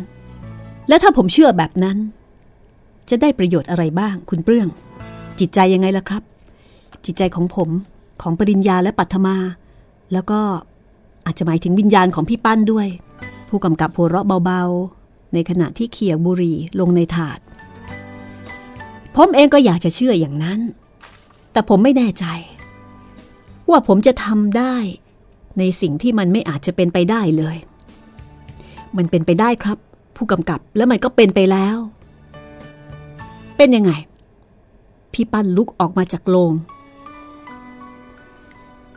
[0.88, 1.98] และถ้าผมเชื่อแบบนั้น
[3.10, 4.68] จะได้ประโยชน์อะไรบ้างคุณเปรื่อง
[5.40, 6.24] จิตใจยังไงล่ะครับ
[7.06, 7.70] จิตใจของผม
[8.22, 9.38] ของปริญญาและปัทมา
[10.14, 10.40] แล้วก็
[11.26, 12.88] อาจจะหมายถึงวิญญาณของพี่ปั้นด้วย
[13.50, 17.40] ผู้กำกับหัวเราะเบาๆ ในขณะที่เขี่ยบุหรี่ลงในถาด
[19.16, 20.60] ผมเองก็อยากจะเชื่ออย่างนั้น
[21.52, 22.26] แต่ผมไม่แน่ใจ
[23.70, 24.76] ว่าผมจะทำได้
[25.60, 27.58] ในสิ่งที่มันไม่อาจจะเป็นไปได้เลย
[28.98, 29.78] มันเป็นไปได้ครับ
[30.16, 31.78] ผู้กำกับแล้วมันก็เป็นไปแล้ว
[33.58, 33.92] เป็นยังไง
[35.14, 36.54] พี่ปั้นลุกออกมาจากโรง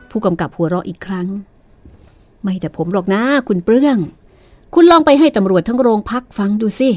[0.09, 1.27] ผู้กำกับหัวเราะอีกครั้ง
[2.41, 3.97] ไม่แต่ผมหรอกนะ คุณเปรื่อง
[4.73, 6.89] คุณลองไปให้ตำรวจทั้งโรงพักฟังดูสิ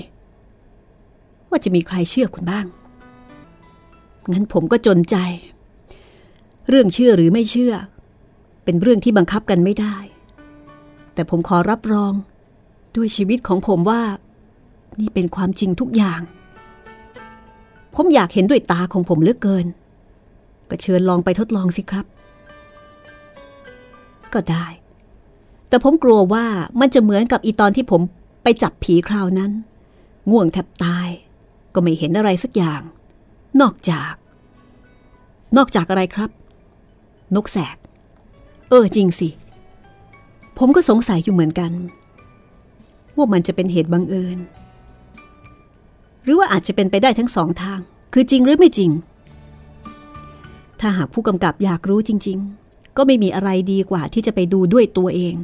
[1.48, 2.66] ว่าจะมีใครเชื่อคุณบ้าง
[4.32, 5.16] งั้นผมก็จนใจ
[6.68, 7.74] เรื่องเชื่อหรือไม่เชื่อ
[8.64, 9.96] เป็นเรื่องที่บังคับกันไม่ได้
[11.14, 12.12] แต่ผมขอรับรอง
[12.96, 14.02] ด้วยชีวิตของผมว่า
[15.00, 16.20] นี่เป็นความจริงทุกอย่าง
[17.94, 19.66] ผมอยากเห็นด้วยตาของผมเหลือเกิน
[20.70, 22.06] ก็เชิญลองไปทดลองสิครับ
[24.32, 24.66] ก็ได้
[25.68, 26.46] แต่ผมกลัวว่า
[26.80, 28.00] มันจะเหมือนกับอีตอนที่ผม
[28.42, 29.52] ไปจับผีคราวนั้น
[30.30, 31.08] ง่วงแทบตาย
[31.74, 32.82] ก็ไม่เห็นอะไรสักอย่าง
[33.60, 34.12] นอกจาก
[35.56, 36.30] นอกจากอะไรครับ
[37.34, 37.76] นกแสก
[38.70, 39.28] เออจริงสิ
[40.58, 41.72] ผมก็สงสัยอยู่เหมือนกัน
[43.16, 44.38] ว่ามันจะเป็นเหตุบังเอิญ
[46.24, 47.80] หรือว่าอาจจะเป็นไปได้ทั้งสองทาง
[48.12, 48.90] คือจริงหรือไม่จริง
[50.80, 55.34] ถ้าหากผู้กำกับอยากรู้จริง ๆ ก็ไม่มีอะไรดีกว่าที่จะไปดูด้วยตัวเอง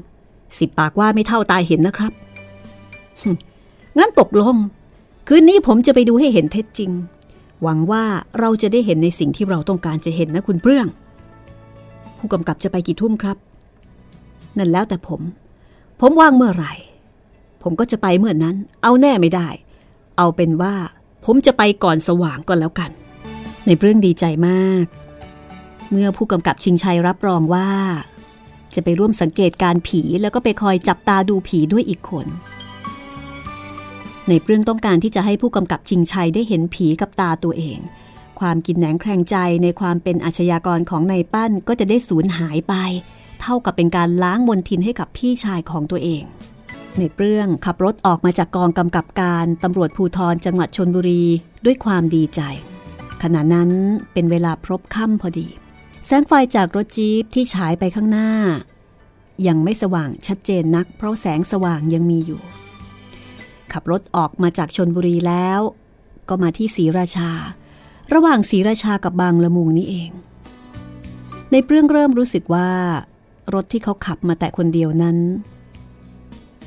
[0.58, 2.12] สิบปากว่าไม่เท่าตาเห็นนะครับ
[3.98, 4.56] งั้นตกลง
[5.28, 6.90] คืนนี้ผมจะไปดูให้เห็นเท็จจริง
[7.64, 8.04] หวังว่า
[8.40, 10.86] เราจะได้เห็นในสิ่งที่เราต้องการจะเห็นนะคุณเปรื่อง
[12.18, 13.36] ผู้กำกับจะไปกี่ทุ่มครับ
[14.58, 15.20] นั่นแล้วแต่ผม
[16.00, 16.72] ผมว่างเมื่อไหร่
[17.62, 19.48] ผมก็จะไปเมื่อนั้น เอาแน่ไม่ได้
[20.18, 20.74] เอาเป็นว่า
[21.24, 22.90] ผมจะไปก่อนสว่างก็แล้วกัน
[23.66, 24.84] ในเรื่องดีใจมาก
[25.90, 27.68] เมื่อผู้กำกับชิงชัยรับรองว่า
[28.74, 32.26] จะไปร่วมสังเกตการผีแล้วก็ไปคอยจับตาดูผีด้วยอีกคน
[34.28, 37.78] ในเรื่องต้องการที่จะให้ผู้กำกับชิงชัยได้เห็นผีกับตาตัวเอง
[38.40, 42.74] ความกินแหนงแคลงใจในความเป็นอาชญากรของนายปั้นก็จะได้สูญหายไป
[43.40, 46.22] เท่ากับเป็นการล้างมนทินให้กับพี่ชายของตัวเอง
[46.98, 51.24] ในเปรื่องขับรถออกมาจากกองกำกับการตำรวจภูทรจังหวัดชนบุรี
[51.64, 52.40] ด้วยความดีใจ
[53.22, 53.70] ขณะนั้น
[54.12, 55.48] เป็นเวลาพรบค่ำพอดี
[56.06, 58.30] แสงไฟจากรถจี๊ปที่ฉายไปข้างหน้า
[59.46, 62.42] ยังไม่สว่างชัดเจนนัก เพราะแสงสว่างยังมีอยู่
[63.72, 65.60] ขับรถออกมาจากชนบุรีแล้ว
[66.28, 67.30] ก็มาที่ศรีราชา
[68.14, 70.10] ระหว่างศรีราชากับบางละมุงนี่เอง
[71.50, 72.70] ในเปรื่องเริ่มรู้สึกว่า
[73.54, 75.18] รถที่เขาขับมาแต่คนเดียวนั้น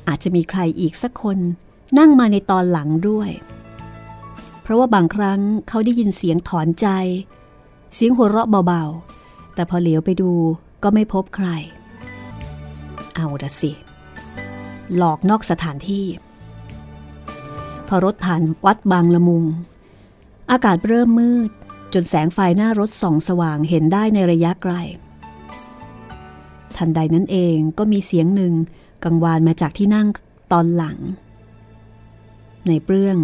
[0.07, 1.37] อาจจะมีใครอีกสักคน
[1.99, 3.29] นั่งมาในตอนหลังด้วย
[4.61, 6.87] เพราะว่าบางครั้งเขาได้ยินเสียงถอนใจ
[7.95, 10.31] เสียงหัวเราะเบาๆ แต่พอเหลียวไปดู
[10.83, 11.47] ก็ไม่พบใคร
[13.15, 13.71] เอาละสิ
[14.95, 16.05] หลอกนอกสถานที่
[17.87, 19.43] พอรถผ่านวัดบางละมุง
[20.51, 21.51] อากาศเริ่มมืด
[21.93, 24.73] จนแสงไฟหน้ารถส่องสว่างเห็นได้ในระยะไกล
[26.77, 28.53] ทันใดนั้นเองก็มีเสียงหนึ่ง
[29.03, 30.07] กังวานมาจากที่นั่ง
[30.51, 30.97] ตอนหลัง
[32.67, 33.17] ในเปรื่อง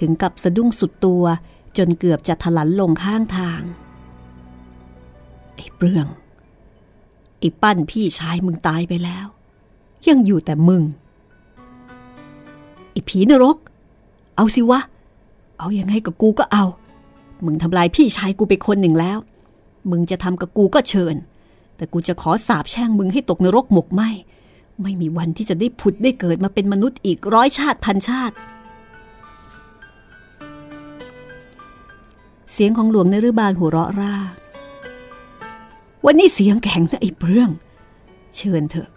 [0.00, 1.24] ถึงกับสะดุ้งสุดตัว
[1.76, 3.62] จนเกือบจะถลันลงข้างทาง
[5.56, 6.06] ไอ้เปรื่อง
[7.38, 9.26] ไอ้ปั้นพี่ชายมึงตายไปแล้ว
[10.08, 10.82] ยังอยู่แต่มึง
[12.90, 13.56] ไอ้ผีนรก
[14.38, 14.80] เอาสิวะ
[15.58, 16.64] เอาอยัางไงกับกูก็เอา
[17.44, 19.18] มึงทำลายพี่ชายกูไปคนหนึ่งแล้ว
[19.90, 21.14] มึงจะทำกับกูก็เชิญ
[21.76, 24.02] แต่กูจะขอสาบแช่งมึงให้ตกนรกหมกไหม
[24.82, 28.34] ไม่มีวันที่จะได้ผุดได้เกิดมาเป็นมนุษย์อีกร้อยชาติพันชาติ
[32.52, 34.14] เสียงของหลวงในรุบาลหัวเราะร่า
[36.04, 37.50] วันนี้เสียงแข็งนะไอ้เปรื่อง
[38.36, 38.88] เชิญเถอะ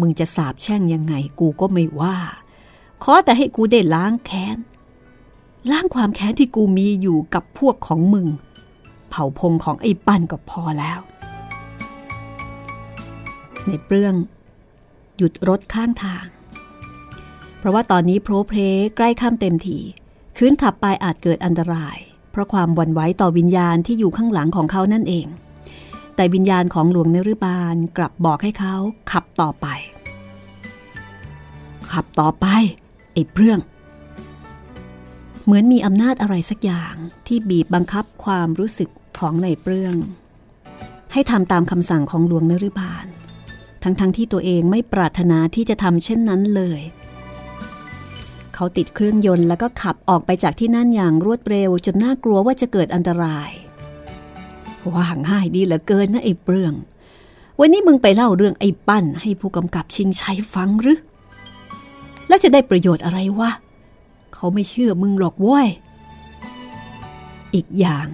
[0.00, 2.16] มึงจะสาบแช่งยังไงกูก็ไม่ว่า
[3.02, 4.58] ขอแต่ให้กูได้ล้างแค้น
[5.70, 8.28] ล้างความแค้นที่กูมีอยู่กับพวกของมึง
[9.10, 11.00] เผ่าพงของไอ้ปั้นก็พอแล้ว
[13.66, 14.14] ในเปรื่อง
[15.16, 16.26] หยุดรถข้างทาง
[17.58, 18.60] เพราะว่าตอนนี้โพรเพล
[18.96, 19.78] ใกล้ข้ามเต็มที
[20.36, 21.96] คืนขับไปอาจเกิดอันตราย
[22.30, 25.26] เพราะความวันไหวต่อวิญญาณที่อยู่ข้างหลังของเขานั่นเอง
[26.16, 28.74] แต่วิญญาณของหลวงเนรุบาลกลับบอกให้เขา
[29.12, 29.66] ขับต่อไป
[31.92, 32.46] ขับต่อไป
[33.18, 33.60] ไอ้เปรื่อง
[35.44, 36.94] เหมือนมีอำนาจอะไรสักอย่าง
[37.26, 39.96] ที่บีบบังคับความรู้สึกของในเปรื่อง
[41.12, 43.06] ให้ทำตามคำสั่งของหลวงนรุบาล
[43.82, 46.80] ทั้งๆทที่ตัวเองไม่ปรารถนาที่จะทำเช่นนั้นเลย
[48.54, 53.50] เขาติดเครื่องยนต์แล้วก็ขับออกไปจากที่นั่นอย่างรวดเร็ว จนน่ากลัวว่าจะเกิดอันตราย
[54.94, 56.74] ว่าง่ายดีเหลือเกินนะไอ้เปลือง
[57.60, 60.98] วันนี้มึงไปเล่าเรื่องไอ้ปั้นให้ผู้กำกับชิงชัยฟังหรือ
[62.28, 63.50] แล้วจะได้ประโยชน์อะไรวะ
[64.34, 65.68] เขาไม่เชื่อมึงหรอกว้ย
[67.54, 68.06] อีกอย่าง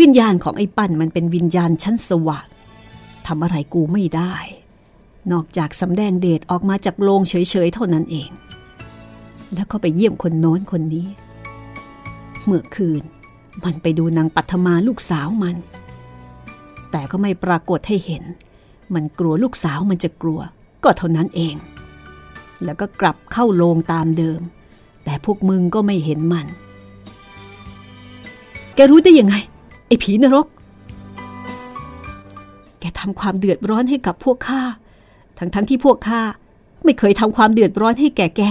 [0.00, 2.46] วิญญาณของไอ้ปั้นมันเป็นวิญญาณชั้นสว่าง
[3.26, 4.34] ทำอะไรกูไม่ได้
[5.32, 7.34] นอกจากสำแดงเดชออกมาจากโลงเฉ
[7.66, 8.30] ยๆเท่านั้นเอง
[9.54, 11.08] แล้วก็ไปเยี่ยมคนโน้นคนนี้
[12.44, 13.02] เมื่อคืน
[13.64, 15.56] มันไปดูนางปัทมาลูกสาวมัน
[16.90, 18.24] แต่ก็ไม่ปรากฏให้เห็น
[18.94, 20.40] มันกลัวลูกสาวมันจะกลัว
[20.84, 21.54] ก็เท่านั้นเอง
[22.64, 24.40] แล้วก็กลับเข้าโลงตามเดิม
[25.04, 26.46] แต่พวกมึงก็ไม่เห็นมัน
[28.74, 29.34] แกรู้ได้ยังไง
[29.86, 30.46] ไอ้ผีนรก
[32.80, 34.62] แกทำความเดือดร้อนให้กับพวกข้า
[35.38, 36.20] ทั้งๆทที่พวกข้า
[36.84, 38.42] ไม่เคยทำความเดือดร้อนให้แก่แก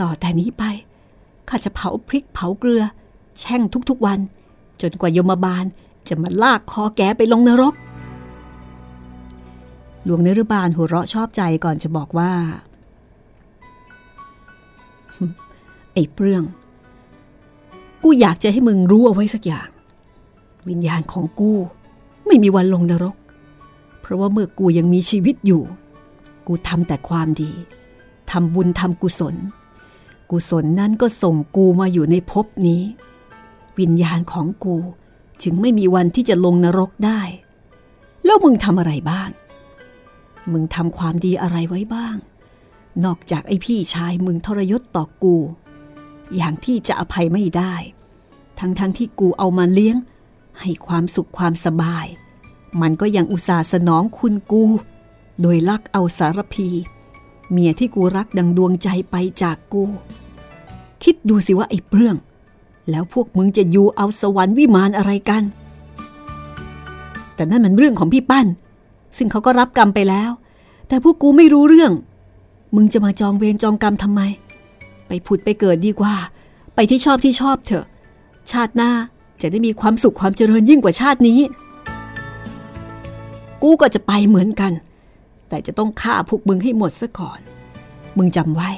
[0.00, 0.64] ต่อแต่นี้ไป
[1.48, 2.82] ข้าจะเผาพริกเผาเกลือ
[3.38, 4.18] แช่งทุกๆวัน
[4.80, 5.64] จนกว่ายมบาล
[6.08, 7.74] จะมาลากคอแกไปลงนรก
[10.04, 12.32] หลวงนรุบาลหัวเราะชอบใจก่อนจะบอกว่า
[15.98, 16.44] อ้เปรื่อง
[18.02, 19.68] กูอยากจะให้มึงรู้เอาไว้สักอย่าง
[20.68, 21.52] วิญญาณของกู
[22.26, 23.16] ไม่มีวันลงนรก
[24.00, 25.62] เพราะว่าเมื่อกูยังมีชีวิตอยู่
[26.46, 27.50] กูทำแต่ความดี
[28.30, 29.36] ทำบุญทำกุศล
[30.30, 32.82] กุศลนั้นก็ส่งกูมาอยู่ในภพนี้
[33.78, 34.76] วิญญาณของกู
[35.42, 37.20] จึงไม่มีวันที่จะลงนรกได้
[38.24, 39.28] แล้วมึงทำอะไรบ้าง
[40.52, 42.16] มึงทำความดีอะไรไว้บ้าง
[43.04, 45.36] นอกจากไอ้พี่ชายมึงทรยศต่อกู
[46.36, 47.74] อย่างที่จะอภัยไม่ได้
[48.58, 49.96] ทั้งๆทที่กูเอามาเลี้ยง
[50.60, 52.06] ให้ความสุขความสบาย
[52.80, 54.64] มันก็ยังอุตส่าห์สนองคุณกู
[55.40, 56.68] โดยลักเอาสารพี
[57.50, 59.84] เมียที่กูรักดังดวงใจไปจากกู
[61.02, 62.16] คิดดูสิว่าไอ้เปรื่อง
[62.90, 65.42] แล้วพวกมึงจะอยู่เอาสวรรค์วิมานอะไรกัน
[67.34, 68.46] แต่นั่นมันเรื่องของพี่ปั้น
[69.16, 70.30] ซึ่งเขาก็รับกรรมไปแล้ว
[70.88, 71.92] แต่พวกกูไม่รู้เรื่อง
[72.74, 74.20] มึงจะมาจองเวรจองกรรมทำไม
[75.08, 76.14] ไปผุดไปเกิดดีกว่า
[76.74, 77.86] ไปที่ชอบที่ชอบเถอะ
[78.52, 78.92] ชาติหน้า
[79.40, 81.40] จะได้มีความสุขความเจริญยิ่งกว่าชาตินี้
[83.62, 84.72] กูก็จะไปเหมือนกัน
[85.48, 87.40] แต่จะต้องฆ่าพวกมึงให้หมดซะก่อน
[88.18, 88.70] มึงจำไว้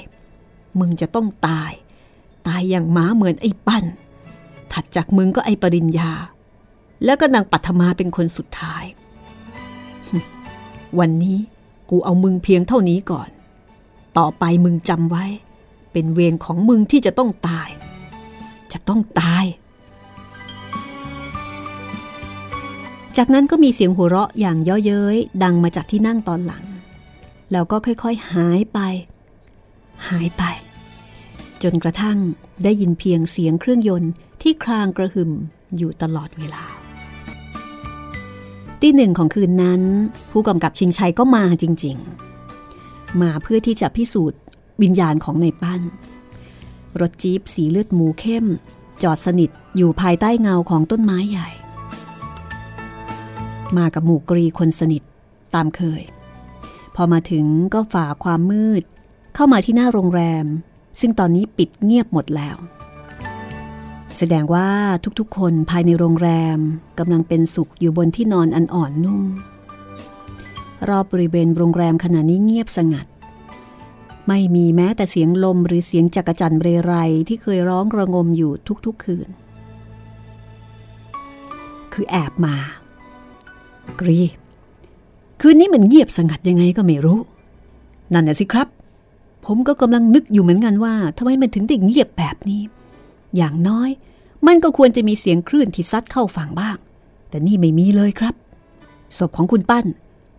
[0.81, 1.73] มึงจะต้องตาย
[2.47, 3.85] ตายอย่างหมาเหมือนไอ้ปั้น
[4.73, 6.11] ถัดจากมึงก็ไอ้ปริญญา
[7.05, 8.85] แล้วก็นางปัทมาเป็นคนสุดท้าย
[10.99, 11.39] วันนี้
[11.91, 13.31] กูเอามึงเพียงเท่านี้ก่อน
[14.19, 15.25] ต่อไปมึงจำไว้
[15.93, 17.69] เป็นเวรของมึงที่จะต้องตาย
[18.73, 19.45] จะต้องตาย
[23.17, 26.65] จากนั้นก็มีเสียงหัวเราะอย่างเย่อเย้ยดังมาจากที่นั่งตอนหลัง
[27.53, 28.79] แล้วก็ค่อยๆหายไป
[30.09, 30.43] หายไป
[31.63, 32.19] จนกระทั่ง
[32.65, 35.31] ได้ยินเพียงเสียงเครื่องยนต์ที่ครางกระหึ่ม
[35.77, 36.65] อยู่ตลอดเวลา
[38.81, 39.83] ที่หนึ่งของคืนนั้น
[40.31, 41.97] ผู้กำกับชิงชัยก็มาจริง
[42.59, 44.41] ๆ มาเพื่อที่จะพิสูจน์
[44.83, 45.83] วิญญาณของในปั้น
[47.01, 48.47] รถจี๊ปสีเลือดหมูเข้ม
[49.03, 51.49] จอดสนิทอยู่ภายใต้เงาของต้นไม้ใหญ่
[53.77, 55.03] มากับหมู่กรีคนสนิท
[55.55, 56.03] ตามเคย
[56.95, 58.83] พอมาถึงก็ฝ่าความมืด
[59.35, 60.47] เข้ามาที่หน้าโรงแรม
[61.01, 62.57] ซึ่งตอนนี้ปิดเงียบหมดแล้ว
[64.19, 64.69] แสดงว่า
[65.19, 66.59] ทุกๆ คนภายในโรงแรม
[66.99, 69.23] กำลังเป็นสุขอยู่บนที่นอนอันอ่อนนุ่ม
[70.89, 73.07] รอบบริเวณโรงแรมขณะนี้เงียบสงัด
[74.33, 76.95] ไม่มีแม้แต่เสียงลมหรือเสียงจักรจันเรไร
[77.29, 78.53] ที่เคยร้องระงมอยู่
[78.87, 79.29] ทุกๆคืน
[81.93, 82.57] คือแอบมา
[84.01, 84.21] กรี
[85.41, 87.21] คืนนี้มันเงียบสงัดยังไงก็ไม่รู้
[88.13, 88.69] นั่นน่ะสิครับ
[89.47, 92.63] ผมก็กำลังนึกอยู่เหมือนกันว่าทำไมมันถึงได้เงียบแบบนี้
[93.37, 93.91] อย่างน้อย
[94.47, 96.77] มันก็ควรจะมีเสียงคลื่นที่ซัดเข้าฝั่งบ้าง
[97.29, 98.35] แต่นี่ไม่มีเลยครับ
[99.19, 99.87] ศพของคุณปั้น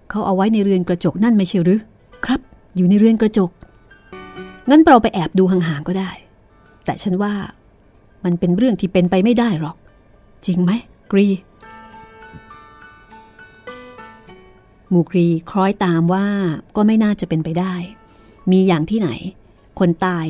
[0.09, 1.81] เขาเอาไว้ในเรือนกระจกนั่นไม่ใช่หรือ
[2.25, 2.41] ครับ
[2.75, 3.49] อยู่ในเรือนกระจก
[4.69, 6.11] งั้นเราไปแอบดูห่างๆก็ได้
[6.85, 7.33] แต่ฉันว่า
[8.25, 9.75] มันเป็นเรื่องที่เป็นไปไม่ได้หรอก
[10.45, 10.71] จริงไหม
[11.11, 11.27] กรี
[14.93, 16.25] มูกรีคล้อยตามว่า
[16.75, 17.73] ก็ไม่น่าจะเป็นไปได้
[18.51, 19.09] มีอย่างที่ไหน
[19.79, 20.25] คนตาย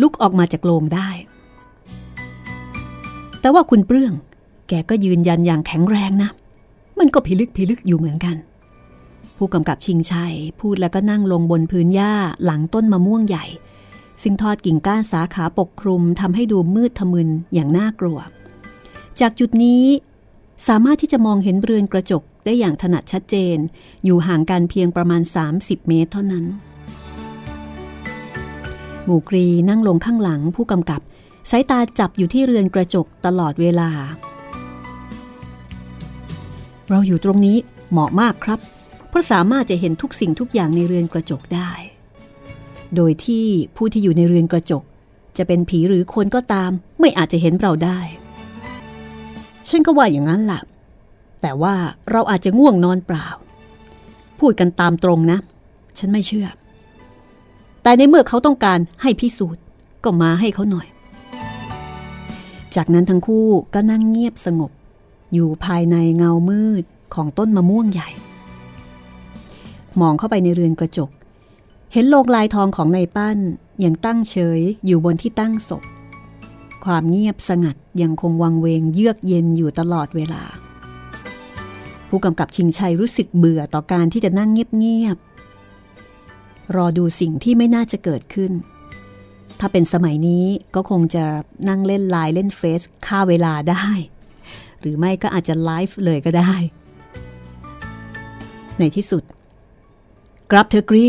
[0.00, 1.08] ลุกออกมาจากโลงได้
[3.40, 4.12] แต่ว่าคุณเปลื้อง
[4.68, 6.30] แกก็ยืนยันอย่างแข็งแรงนะ
[6.98, 8.36] มันก็พิลึกพิลึกอยู่เหมือนกัน
[9.36, 12.12] ผู้กำกับชิงชัย พูดแล้วก็นั่งลงบนพื้นหญ้า
[12.44, 13.44] หลังต้นมะม่วงใหญ่
[14.22, 18.18] ซึ่งทอดกิ่งก้านสาขาปกคลุมทำให้ดูมืดทะมึนอย่างน่ากลัว
[19.20, 19.84] จากจุดนี้
[20.68, 23.56] สามารถที่จะมองเห็นเรือนกระจกได้อย่างถนัดชัดเจน
[24.04, 25.22] อยู่ห่างกันเพียงประมาณ
[25.54, 26.44] 30 เมตรเท่านั้น
[29.04, 31.00] หมู่กรีนั่งลงข้างหลังผู้กำกับ
[31.50, 33.90] สายตาจับอยู่ที่เรือนกระจกตลอดเวลา
[36.88, 37.56] เราอยู่ตรงนี้
[37.90, 38.60] เหมาะมากครับ
[39.16, 41.70] ราะสามารถจะเห็นทุกสิ่งทุกอย่างในเรือนกระจกได้
[42.96, 44.82] โดยที่ผู้ที่อยู่ในเรือนกระจก
[45.36, 47.98] จะเป็นผีหรือคนก็ตาม ไม่อาจจะเห็นเราได้
[49.68, 50.62] ฉันก็ว่าอย่างนั้นแหละ
[51.42, 51.74] แต่ว่า
[52.10, 53.26] เราอาจจะง่วงนอนเปล่า
[54.40, 55.38] พูดกันตามตรงนะ
[55.98, 56.48] ฉันไม่เชื่อ
[57.82, 59.62] แต่ในเมื่อเขาต้องการให้พิสูจน์
[60.04, 60.86] ก็มาให้เขาหน่อย
[62.76, 64.70] จากนั้นทั้งคู่ก็นั่งเงียบสงบ
[65.32, 68.10] อยู่ภายในเงามืดของต้นมะม่วงใหญ่
[70.00, 71.10] มองเข้าไปในเรือนกระจก
[71.92, 73.38] เห็นโลกลายทองของนายปั้น
[73.84, 75.82] ยังตั้งเฉยอยู่บนที่ตั้งศพ
[76.84, 80.42] ความเงียบสงัดยังคงวังเวงเยือกเย็นอยู่ตลอดเวลา
[82.08, 88.52] ผู้กำกับชิงชัยรู้สึกเบื่อต่อการที่จะนั่งเงียบๆรอดูสิ่งที่ไม่น่าจะเกิดขึ้น
[89.60, 91.24] ถ้าเป็นสมัยนี้ก็คงจะ
[91.68, 93.86] นั่งเล่นไลน์เล่นเฟซค่าเวลาได้
[94.80, 96.52] หรือไม่ก็อาจจะไลฟ์เลยก็ได้
[98.78, 99.22] ในที่สุด
[100.50, 101.06] กรับเธอกรี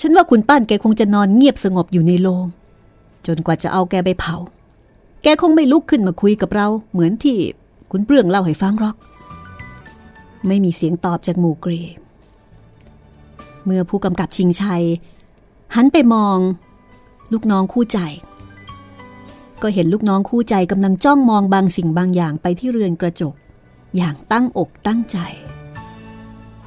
[0.00, 2.44] ฉันว่าคุณป้านแกคงจะนอนเงียบสงบอยู่ในโรง
[3.26, 4.36] จนกว่าจะเอาแกไปเผา
[5.22, 7.36] แกคงไม่ลุกขึ้นมาคุยกับเรา เหมือนที่
[7.90, 8.96] คุณเปลืองเล่าให้ฟังหรอก
[10.46, 11.80] ไม่มีเสียงตอบจากหมู่กรี
[13.64, 14.84] เมื่อผู้กำกับชิงชัย
[15.74, 16.38] หันไปมอง
[17.32, 17.98] ลูกน้องคู่ใจ
[19.62, 23.34] ก็เห็นลูกน้องคู่ใจกำลังจ้องมองบางสิ่งบางอย่างไปที่เรือนกระจก
[23.96, 25.18] อย่างตั้งอกตั้งใจ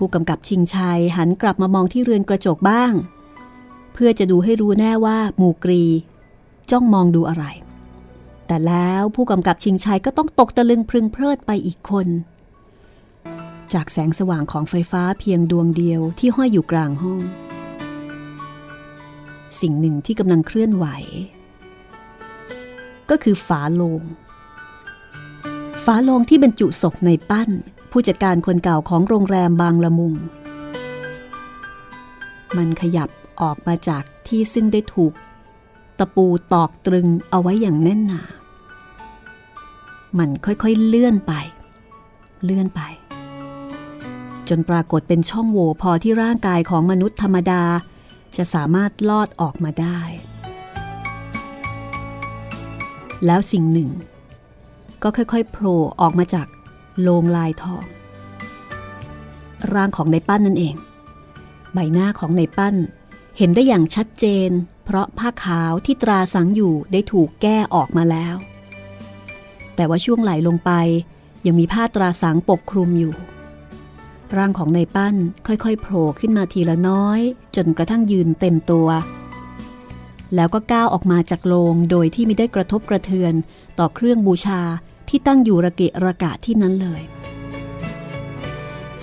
[0.05, 2.93] ผู้กำกับชิงชัยหันกลับมามองที่เรือนกระจกบ้าง
[3.93, 5.83] เพื่อจะดูให้รู้แน่ว่าหมู่กรี
[6.71, 7.45] จ้องมองดูอะไร
[8.47, 12.07] แต่แล้วผู้กำกับชิงชัยก็ต้องตกตะลึงพึงเพลิดไปอีกคน
[13.73, 17.19] จากแสงสว่างของไฟฟ้าเพียงดวงเดียวที่ห้อยอยู่กลางห้อง
[19.59, 20.85] สิ่งหนึ่งที่กำลังเคลื่อนไหว
[23.09, 24.01] ก็คือฝาโลง
[25.85, 27.51] ฝาโลงที่บรรจุศพในปั้น
[27.95, 30.13] ผู้จัดการคนเก่าของโรงแรมบางละมุง
[32.57, 33.09] มันขยับ
[33.41, 35.13] ออกมาจากที่ซึ่งได้ถูก
[35.99, 38.21] ตะปูตอกตรึงเอาไว้อย่างแน่นหนา
[40.17, 41.33] มันค่อยๆเลื่อนไป
[42.43, 42.81] เลื่อนไป
[44.49, 47.63] จนปรากฏเป็นช่องโหว่พอที่ร่างกายของมนุษย์ธรรมดา
[48.37, 49.99] จะสามารถลอดออกมาได้
[53.25, 53.89] แล้วสิ่งหนึ่ง
[55.03, 56.47] ก็ค่อยๆโผล่ออกมาจาก
[57.01, 57.83] โลงลายทอง
[59.73, 60.75] ร่างของในปั้นนั่นเอง
[61.73, 62.75] ใบหน้าของในปั้น
[63.37, 64.49] เห็นได้อย่างชัดเจน
[64.85, 68.35] เพราะผ้าขาวที่ตราสังอยู่ได้ถูกแก้ออกมาแล้ว
[69.75, 70.71] แต่ว่าช่วงไหลลงไป
[71.45, 73.15] ยังมีผ้าตราสังปกคลุมอยู่
[74.35, 75.15] ร่างของในปั้น
[75.47, 77.19] ค่อยๆโผล่ขึ้นมาทีละน้อย
[77.55, 78.87] จนกระทั่งยืนเต็มตัว
[80.35, 83.33] แล้วก็ก้าวออกมาจากโลงโดยที่ไม่ได้กระทบกระเทือน
[83.79, 84.61] ต่อเครื่องบูชา
[85.15, 87.01] ที่ตั้งอยู่ระเกะระกะที่นั้นเลย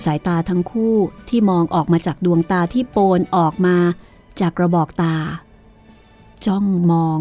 [0.03, 0.95] สายตาทั้งคู่
[1.29, 3.77] ที่มองออกมาจากดวงตาที่โปนออกมา
[4.39, 5.15] จากกระบอกตา
[6.45, 7.19] จ้องมอง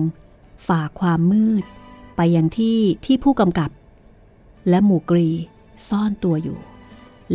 [0.67, 1.65] ฝ่าความมืด
[2.17, 3.71] ไปยังที่ที่ผู้กำกับ
[4.69, 5.29] และหมู่กรี
[5.89, 6.59] ซ่อนตัวอยู่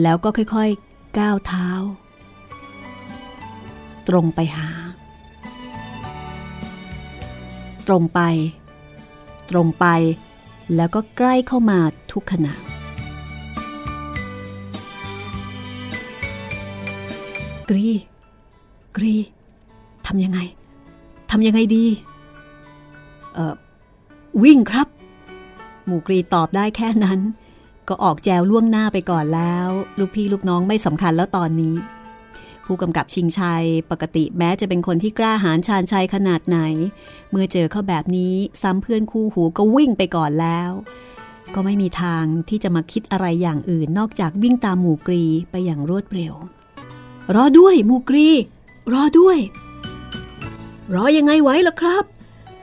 [0.02, 1.70] แล้วก็ค่อยๆก้าวเท้า
[4.08, 4.70] ตรงไปหา
[7.88, 8.20] ตรงไป
[9.50, 9.86] ตรงไป
[10.76, 11.80] แล้วก็ใกล้เข้ามา
[12.12, 12.54] ทุกขณะ
[17.70, 17.90] กรี
[18.98, 19.16] กรี
[20.08, 20.40] ทำยังไง
[21.32, 21.86] ทำยังไงดี
[23.34, 23.56] เอ่อ
[24.44, 24.88] วิ่งครับ
[25.86, 27.20] หมูกรีตอบได้แค่นั้น
[27.88, 29.68] ก็ออกแจวล่วงหน้าไปก่อนแล้ว
[30.00, 31.76] ลูกพี่ลูกน้องไม่สำคัญแล้วตอนนี้
[32.66, 36.60] ผู้กำกับชิงชัยปกติแม้จะเป็นคนที่กล้าหาญชาญชัยขนาดไหน
[37.32, 40.72] เมื่อเจอเข้าแบบนี้ซ้ำเพื่อนคู่หูก็วิ่งไปก่อนแล้ว
[41.54, 46.34] ก็ไม่มีทางที่จะมาคิดอะไรอย่างอื่นนอกจากวิ่งตามหมู่กรีไปอย่างรวดเร็ว
[47.36, 48.30] รอด้วยหมู่กรี
[48.94, 49.38] รอด้วย
[50.96, 52.04] รอยังไงไว้ล่ะครับ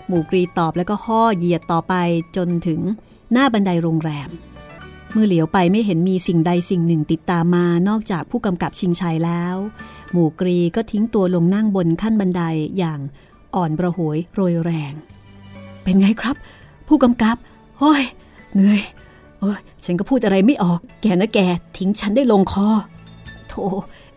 [0.09, 1.95] หมู่กรีตอบแล้วก็ห่อเหยียดต่อไป
[2.37, 2.81] จนถึง
[3.33, 4.31] หน้าบันไดโรงแรม
[5.13, 9.57] เมื่อเหลียวไปไม่เห็นมีสิ่งใดสิ่งหนึ่งติดตามมานอกจากผู้กำกับชิงชัยแล้ว
[10.13, 12.43] หมู่กรีก็ทิ้งตัวลงนั่งบนขั้นบันได
[12.79, 13.01] อย่าง
[13.55, 14.93] อ่อนประหวยโรยแรง
[15.83, 16.37] เป็นไงครับ
[16.89, 17.37] ผู้กำกับ
[17.79, 18.03] โอ้ย
[18.53, 18.81] เหนื่อย
[19.41, 21.39] โอ้ยฉันก็พูดอะไรไม่ออก แกนะแก
[21.79, 22.69] ทิ้งฉันได้ลงคอ
[23.49, 23.65] โธ่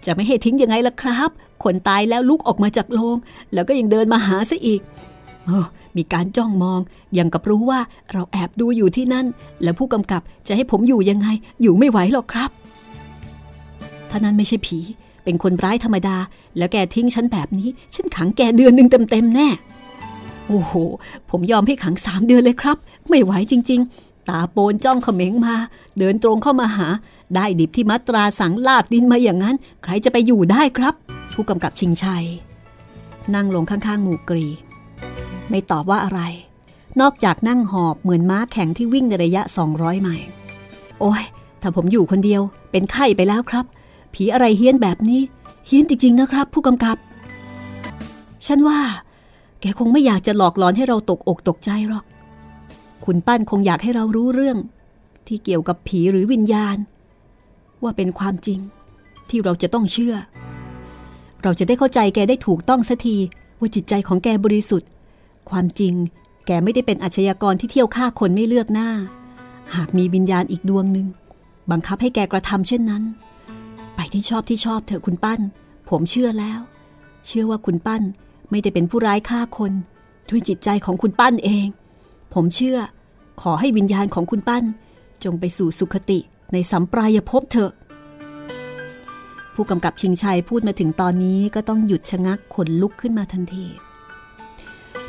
[0.06, 1.30] จะไม่ให้ทิ้งยังไงล่ะครับ
[1.64, 3.18] คนตายแล้วลุกออกมาจากโลง
[3.54, 4.82] แล้วก็ยังเดินมาหาซะอีก
[5.46, 5.66] เออ
[5.98, 6.80] มีการจ้องมอง
[7.18, 7.80] ยังกับรู้ว่า
[8.12, 9.26] เราแอบดูอยู่ที่นั่น
[9.64, 11.28] แล้วผู้กำกับจะให้ผมอยู่ยังไง
[11.62, 12.50] อยู่ไม่ไหวหรอกครับ
[14.10, 14.80] ถ้านั้นไม่ใช่ผี
[15.24, 16.18] เป็นคนร้ายธรรมดา
[16.58, 19.48] แล้วแกทิ้งฉันแบบนี้ ฉันขังแกเดือนหนึ่งเต็มๆแน่
[20.48, 20.74] โอ้โห
[21.30, 22.78] ผมยอมให้ขังสามเดือนเลยครับ
[23.10, 25.56] ไม่ไหวจริง ๆ ตาโปนจ้องเขม็งมา
[25.98, 26.88] เดินตรงเข้ามาหา
[27.36, 30.94] ได้ดิบที่มัตราสังลากดินมาอย่างนั้น ใครจะไปอยู่ได้ครับ
[31.34, 32.26] ผู้กำกับชิงชัย
[33.36, 34.48] นั่งลงข้างๆหมู่กรี
[35.50, 36.22] ไม่ตอบว่าอะไร
[37.02, 39.42] นอกจากนั่งหอบเหมือนม้าแข่งที่วิ่งในระยะ
[39.74, 40.28] 200 ไมล์
[41.00, 41.24] โอ้ย
[41.62, 42.42] ถ้าผมอยู่คนเดียว
[42.72, 43.66] เป็นไข้ไปแล้วครับ
[44.14, 45.22] ผีอะไรเฮี้ยนแบบนี้
[45.68, 46.98] เฮี้ยนจริงๆนะครับ ผู้กำกับ
[48.46, 48.80] ฉันว่า
[49.62, 52.06] แกคงไม่อยากจะหลอกหลอนให้เราตกอกตกใจหรอก
[53.06, 54.58] คุณปั้นคงอยากให้เรารู้เรื่อง
[55.28, 56.78] ที่เกี่ยวกับผีหรือวิญญาณ
[57.84, 58.60] ว่าเป็นความจริง
[59.30, 60.16] ที่เราจะต้องเชื่อ
[61.44, 63.18] เราจะได้เข้าใจแกได้ถูกต้องสักที
[63.60, 64.90] ว่าจิตใจของแกบริสุทธิ์
[65.50, 65.94] ความจริง
[66.48, 68.90] แกไม่ได้เป็นอาชญากรที่เที่ยวฆ่าคนไม่เลือกหน้า
[69.76, 71.08] หากมีวิญญาณอีกดวงหนึ่ง
[71.72, 73.04] บังคับให้แกกระทำเช่นนั้น
[73.96, 75.42] ไปที่ชอบที่ชอบเถอะคุณปั้น
[75.90, 76.60] ผมเชื่อแล้ว
[77.28, 78.04] เชื่อว่าคุณปั้น
[78.50, 79.74] ไม่ได้เป็นผู้ร้ายฆ่าคน
[80.30, 81.68] ด้วยจิตใจของคุณปั้นเอง
[82.34, 82.80] ผมเชื่อ
[83.42, 84.64] ขอให้วิญญาณของคุณปั้น
[85.24, 86.20] จงไปสู่สุคติ
[86.54, 87.72] ในสัมปรายภพเถอะ
[89.54, 93.66] ผู้กำกับชิงชัยพูดมาถึงตอนนี้ก็ต้องหยุดชะงักขนลุกขึ้นมาทันที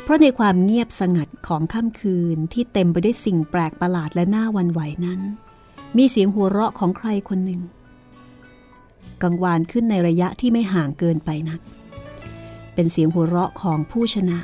[0.07, 5.19] เพราะในความเงียบสงัดของค่ำคืนที่เต็มไปด้วยสิ่งแปลกประหลาดและน่าวันไหวนั้น
[5.97, 7.61] มีเสียงหัวเราะของใครคนหนึ่ง
[9.21, 11.59] กังวานขึ้นในระยะที่ไม่ห่างเกินไปนัก
[12.73, 14.39] เป็นเสียงหัวเราะของผู้ชนะ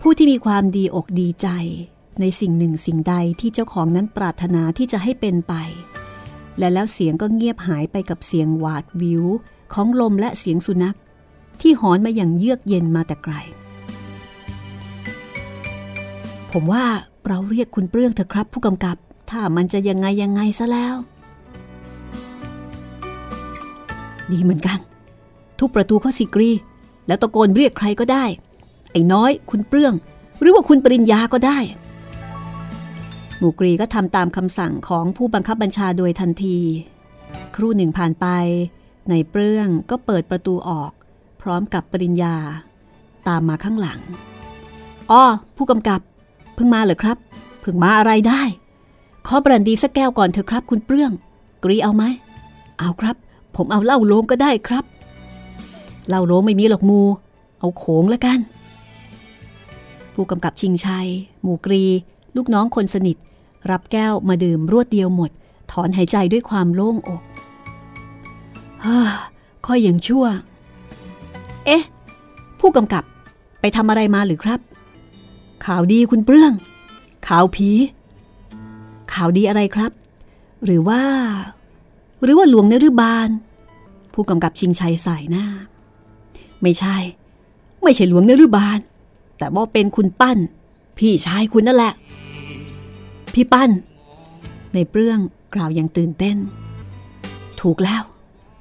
[0.00, 1.48] ผู้ที่มีความดีอกดีใจ
[2.20, 5.54] ในสิ่งหนึ่งสิ่งใดที่เจ้าของนั้นปรารถนาที่จะให้เป็นไป
[6.58, 9.24] และแล้วเสียงก็เงียบหายไปกับเสียงหวาดวิว
[9.74, 10.96] ของลมและเสียงสุนัข
[11.60, 13.36] ที่หอนมาอย่างเยือกเย็นมาแต่ไกล
[16.56, 16.84] ผมว่า
[17.28, 18.96] เราเรียกคุณเปลื้องเถอะครับผู้กำกับ
[19.30, 20.94] ถ้ามันจะยังไงยังไงซะแล้ว
[24.30, 24.78] ดีเหมือนกัน
[25.60, 26.50] ทุกประตูเข้าสิกรี
[27.06, 28.24] แล้วตะโกนเรียกใครก็ได้
[28.92, 29.94] ไอ้น้อย คุณเปลื้อง
[30.40, 31.58] หรือว่าคุณปริญญาก็ได้
[33.38, 36.58] หมู่กรีก็ทำตามคำสั่งของผู้บังคับบัญชาโดยทันที
[37.56, 38.26] ครู่หนึ่งผ่านไป
[39.10, 40.92] ในเปลื้องก็เปิดประตูออก
[41.42, 42.36] พร้อมกับปริญญา
[43.28, 44.00] ตามมาข้างหลัง
[45.10, 45.24] อ้อ
[45.56, 46.00] ผู้กำกับ
[46.54, 47.16] เพิ่งมาเหรอครับ
[47.60, 48.42] เพิ่งมาอะไรได้
[49.26, 51.12] ขอบรันดีสักแก้วก่อนเถอะครับ คุณเปลื้อง
[51.64, 52.04] กรีเอาไหม
[52.78, 53.16] เอาครับ
[53.56, 54.84] ผมเอาเหล้าโลงก็ได้ครับ
[56.08, 57.00] เหล้าโลงไม่มีหรอกมู
[57.60, 58.38] เอาโขงล้วกัน
[60.14, 61.08] ผู้กำกับชิงชัย
[61.42, 61.84] หมู่กรี
[62.36, 63.16] ลูกน้องคนสนิท
[63.70, 65.30] รับแก้วมาดื่มรวดเดียวหมด
[65.72, 67.22] ถอนหายใจด้วยความโล่งอก
[68.84, 68.98] ฮ่า
[69.66, 70.24] ค่อยอย่างชั่ว
[71.66, 71.82] เอ๊ะ
[72.60, 73.04] ผู้กำกับ
[73.60, 74.60] ไปทำอะไรมาหรือครับ
[75.66, 76.52] ข่าวดีคุณเปลื้อง
[77.28, 77.70] ข่าวผี
[79.12, 79.92] ข่าวดีอะไรครับ
[80.64, 81.02] หรือว่า
[82.22, 83.28] หรือว่าหลวงนฤบาล
[84.12, 85.46] ผู้กำกับชิงชัยสายหน้า
[86.62, 86.96] ไม่ใช่
[87.82, 88.78] ไม่ใช่หลวงนฤบาล
[89.38, 90.38] แต่ว่าเป็นคุณปั้น
[90.98, 91.92] พี่ชายคุณนั่นแหละ
[93.34, 93.70] พี่ปั้น
[94.74, 95.18] ในเปลื้อง
[95.54, 96.36] กล่าวอย่างตื่นเต้น
[97.60, 98.02] ถูกแล้ว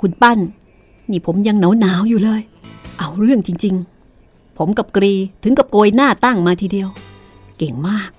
[0.01, 0.39] คุณปั้น
[1.11, 2.41] นี่ผมยังหนาวหนาวอยู่เลย
[2.99, 3.92] เอาเรื่องจริง ๆ
[4.57, 6.89] ผมกับกรีถึงกับโกยหน้าตั้งมาทีเดียว
[7.57, 8.09] เก่งมาก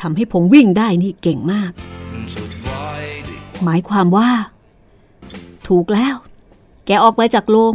[0.00, 1.70] ทำให้ผมวิ่งได้นี่เก่งมาก
[3.64, 4.30] หมายความว่า
[5.68, 6.14] ถูกแล้ว
[6.86, 7.74] แกออกไปจากโรง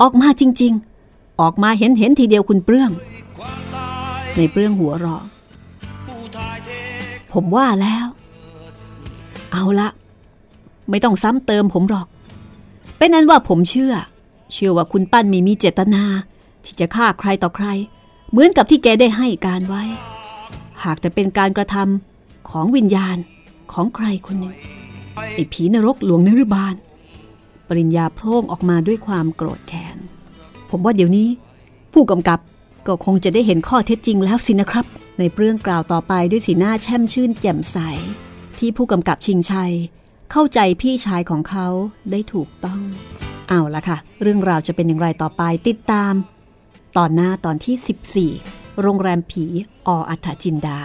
[0.00, 0.72] ออกมาจริง
[1.06, 2.90] ๆ ออกมาเห็นเห็นทีเดียวคุณเปลื้อง
[4.36, 5.18] ในเปลื้องหัวเรอ
[7.32, 8.06] ผมว่าแล้ว
[9.52, 9.88] เอาละ
[10.90, 12.06] ไม่ต้องซ้ำเติมผมหรอก
[12.96, 13.94] เป็นนั้นว่าผมเชื่อ
[14.54, 16.02] เชื่อว่าคุณปั้นไม่มีเจตนา
[16.68, 17.66] ที่จะฆ่าใครต่อใคร
[18.30, 19.82] เหมือนกับที่แกได้ให้การไว้
[20.84, 23.16] หากแต่เป็นการกระทำของวิญญาณ
[23.72, 24.54] ของใครคนหนึ่ง
[25.34, 26.74] ไอ้ผีนรกหลวงนฤบาล
[27.68, 29.96] ปริญญาโพร่งออกมาด้วยความโกรธแค้น
[30.70, 31.28] ผมว่าเดี๋ยวนี้
[31.92, 32.38] ผู้กำกับ
[32.86, 34.86] ก็คงจะได้เห็นข้อเท็จจริงแล้วสินะครับ
[35.18, 37.76] ในเรื่องกล่าวต่อไปด้วยสีหน้าแช่มชื่นแจ่มใส
[38.58, 39.72] ที่ผู้กำกับชิงชัย
[40.32, 41.66] เข้าใจพี่ชายของเขา
[42.10, 42.80] ได้ถูกต้อง
[43.48, 46.12] เอาละค่ะ เรื่องราวจะเป็นอย่างไรต่อไปติดตาม
[46.96, 49.44] ตอนหน้าตอนที่ 14 โรงแรมผี
[49.86, 50.80] ออัฐจินดา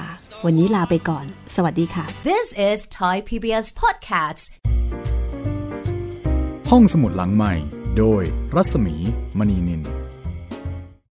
[0.46, 1.26] วันนี้ลาไปก่อน
[1.56, 4.44] สวัสดีค่ะ This is Thai PBS Podcasts.
[6.72, 7.54] ห้องสมุดหลังใหม่
[7.98, 8.24] โดย
[8.56, 8.96] รัศมี
[9.38, 9.82] มณีนิน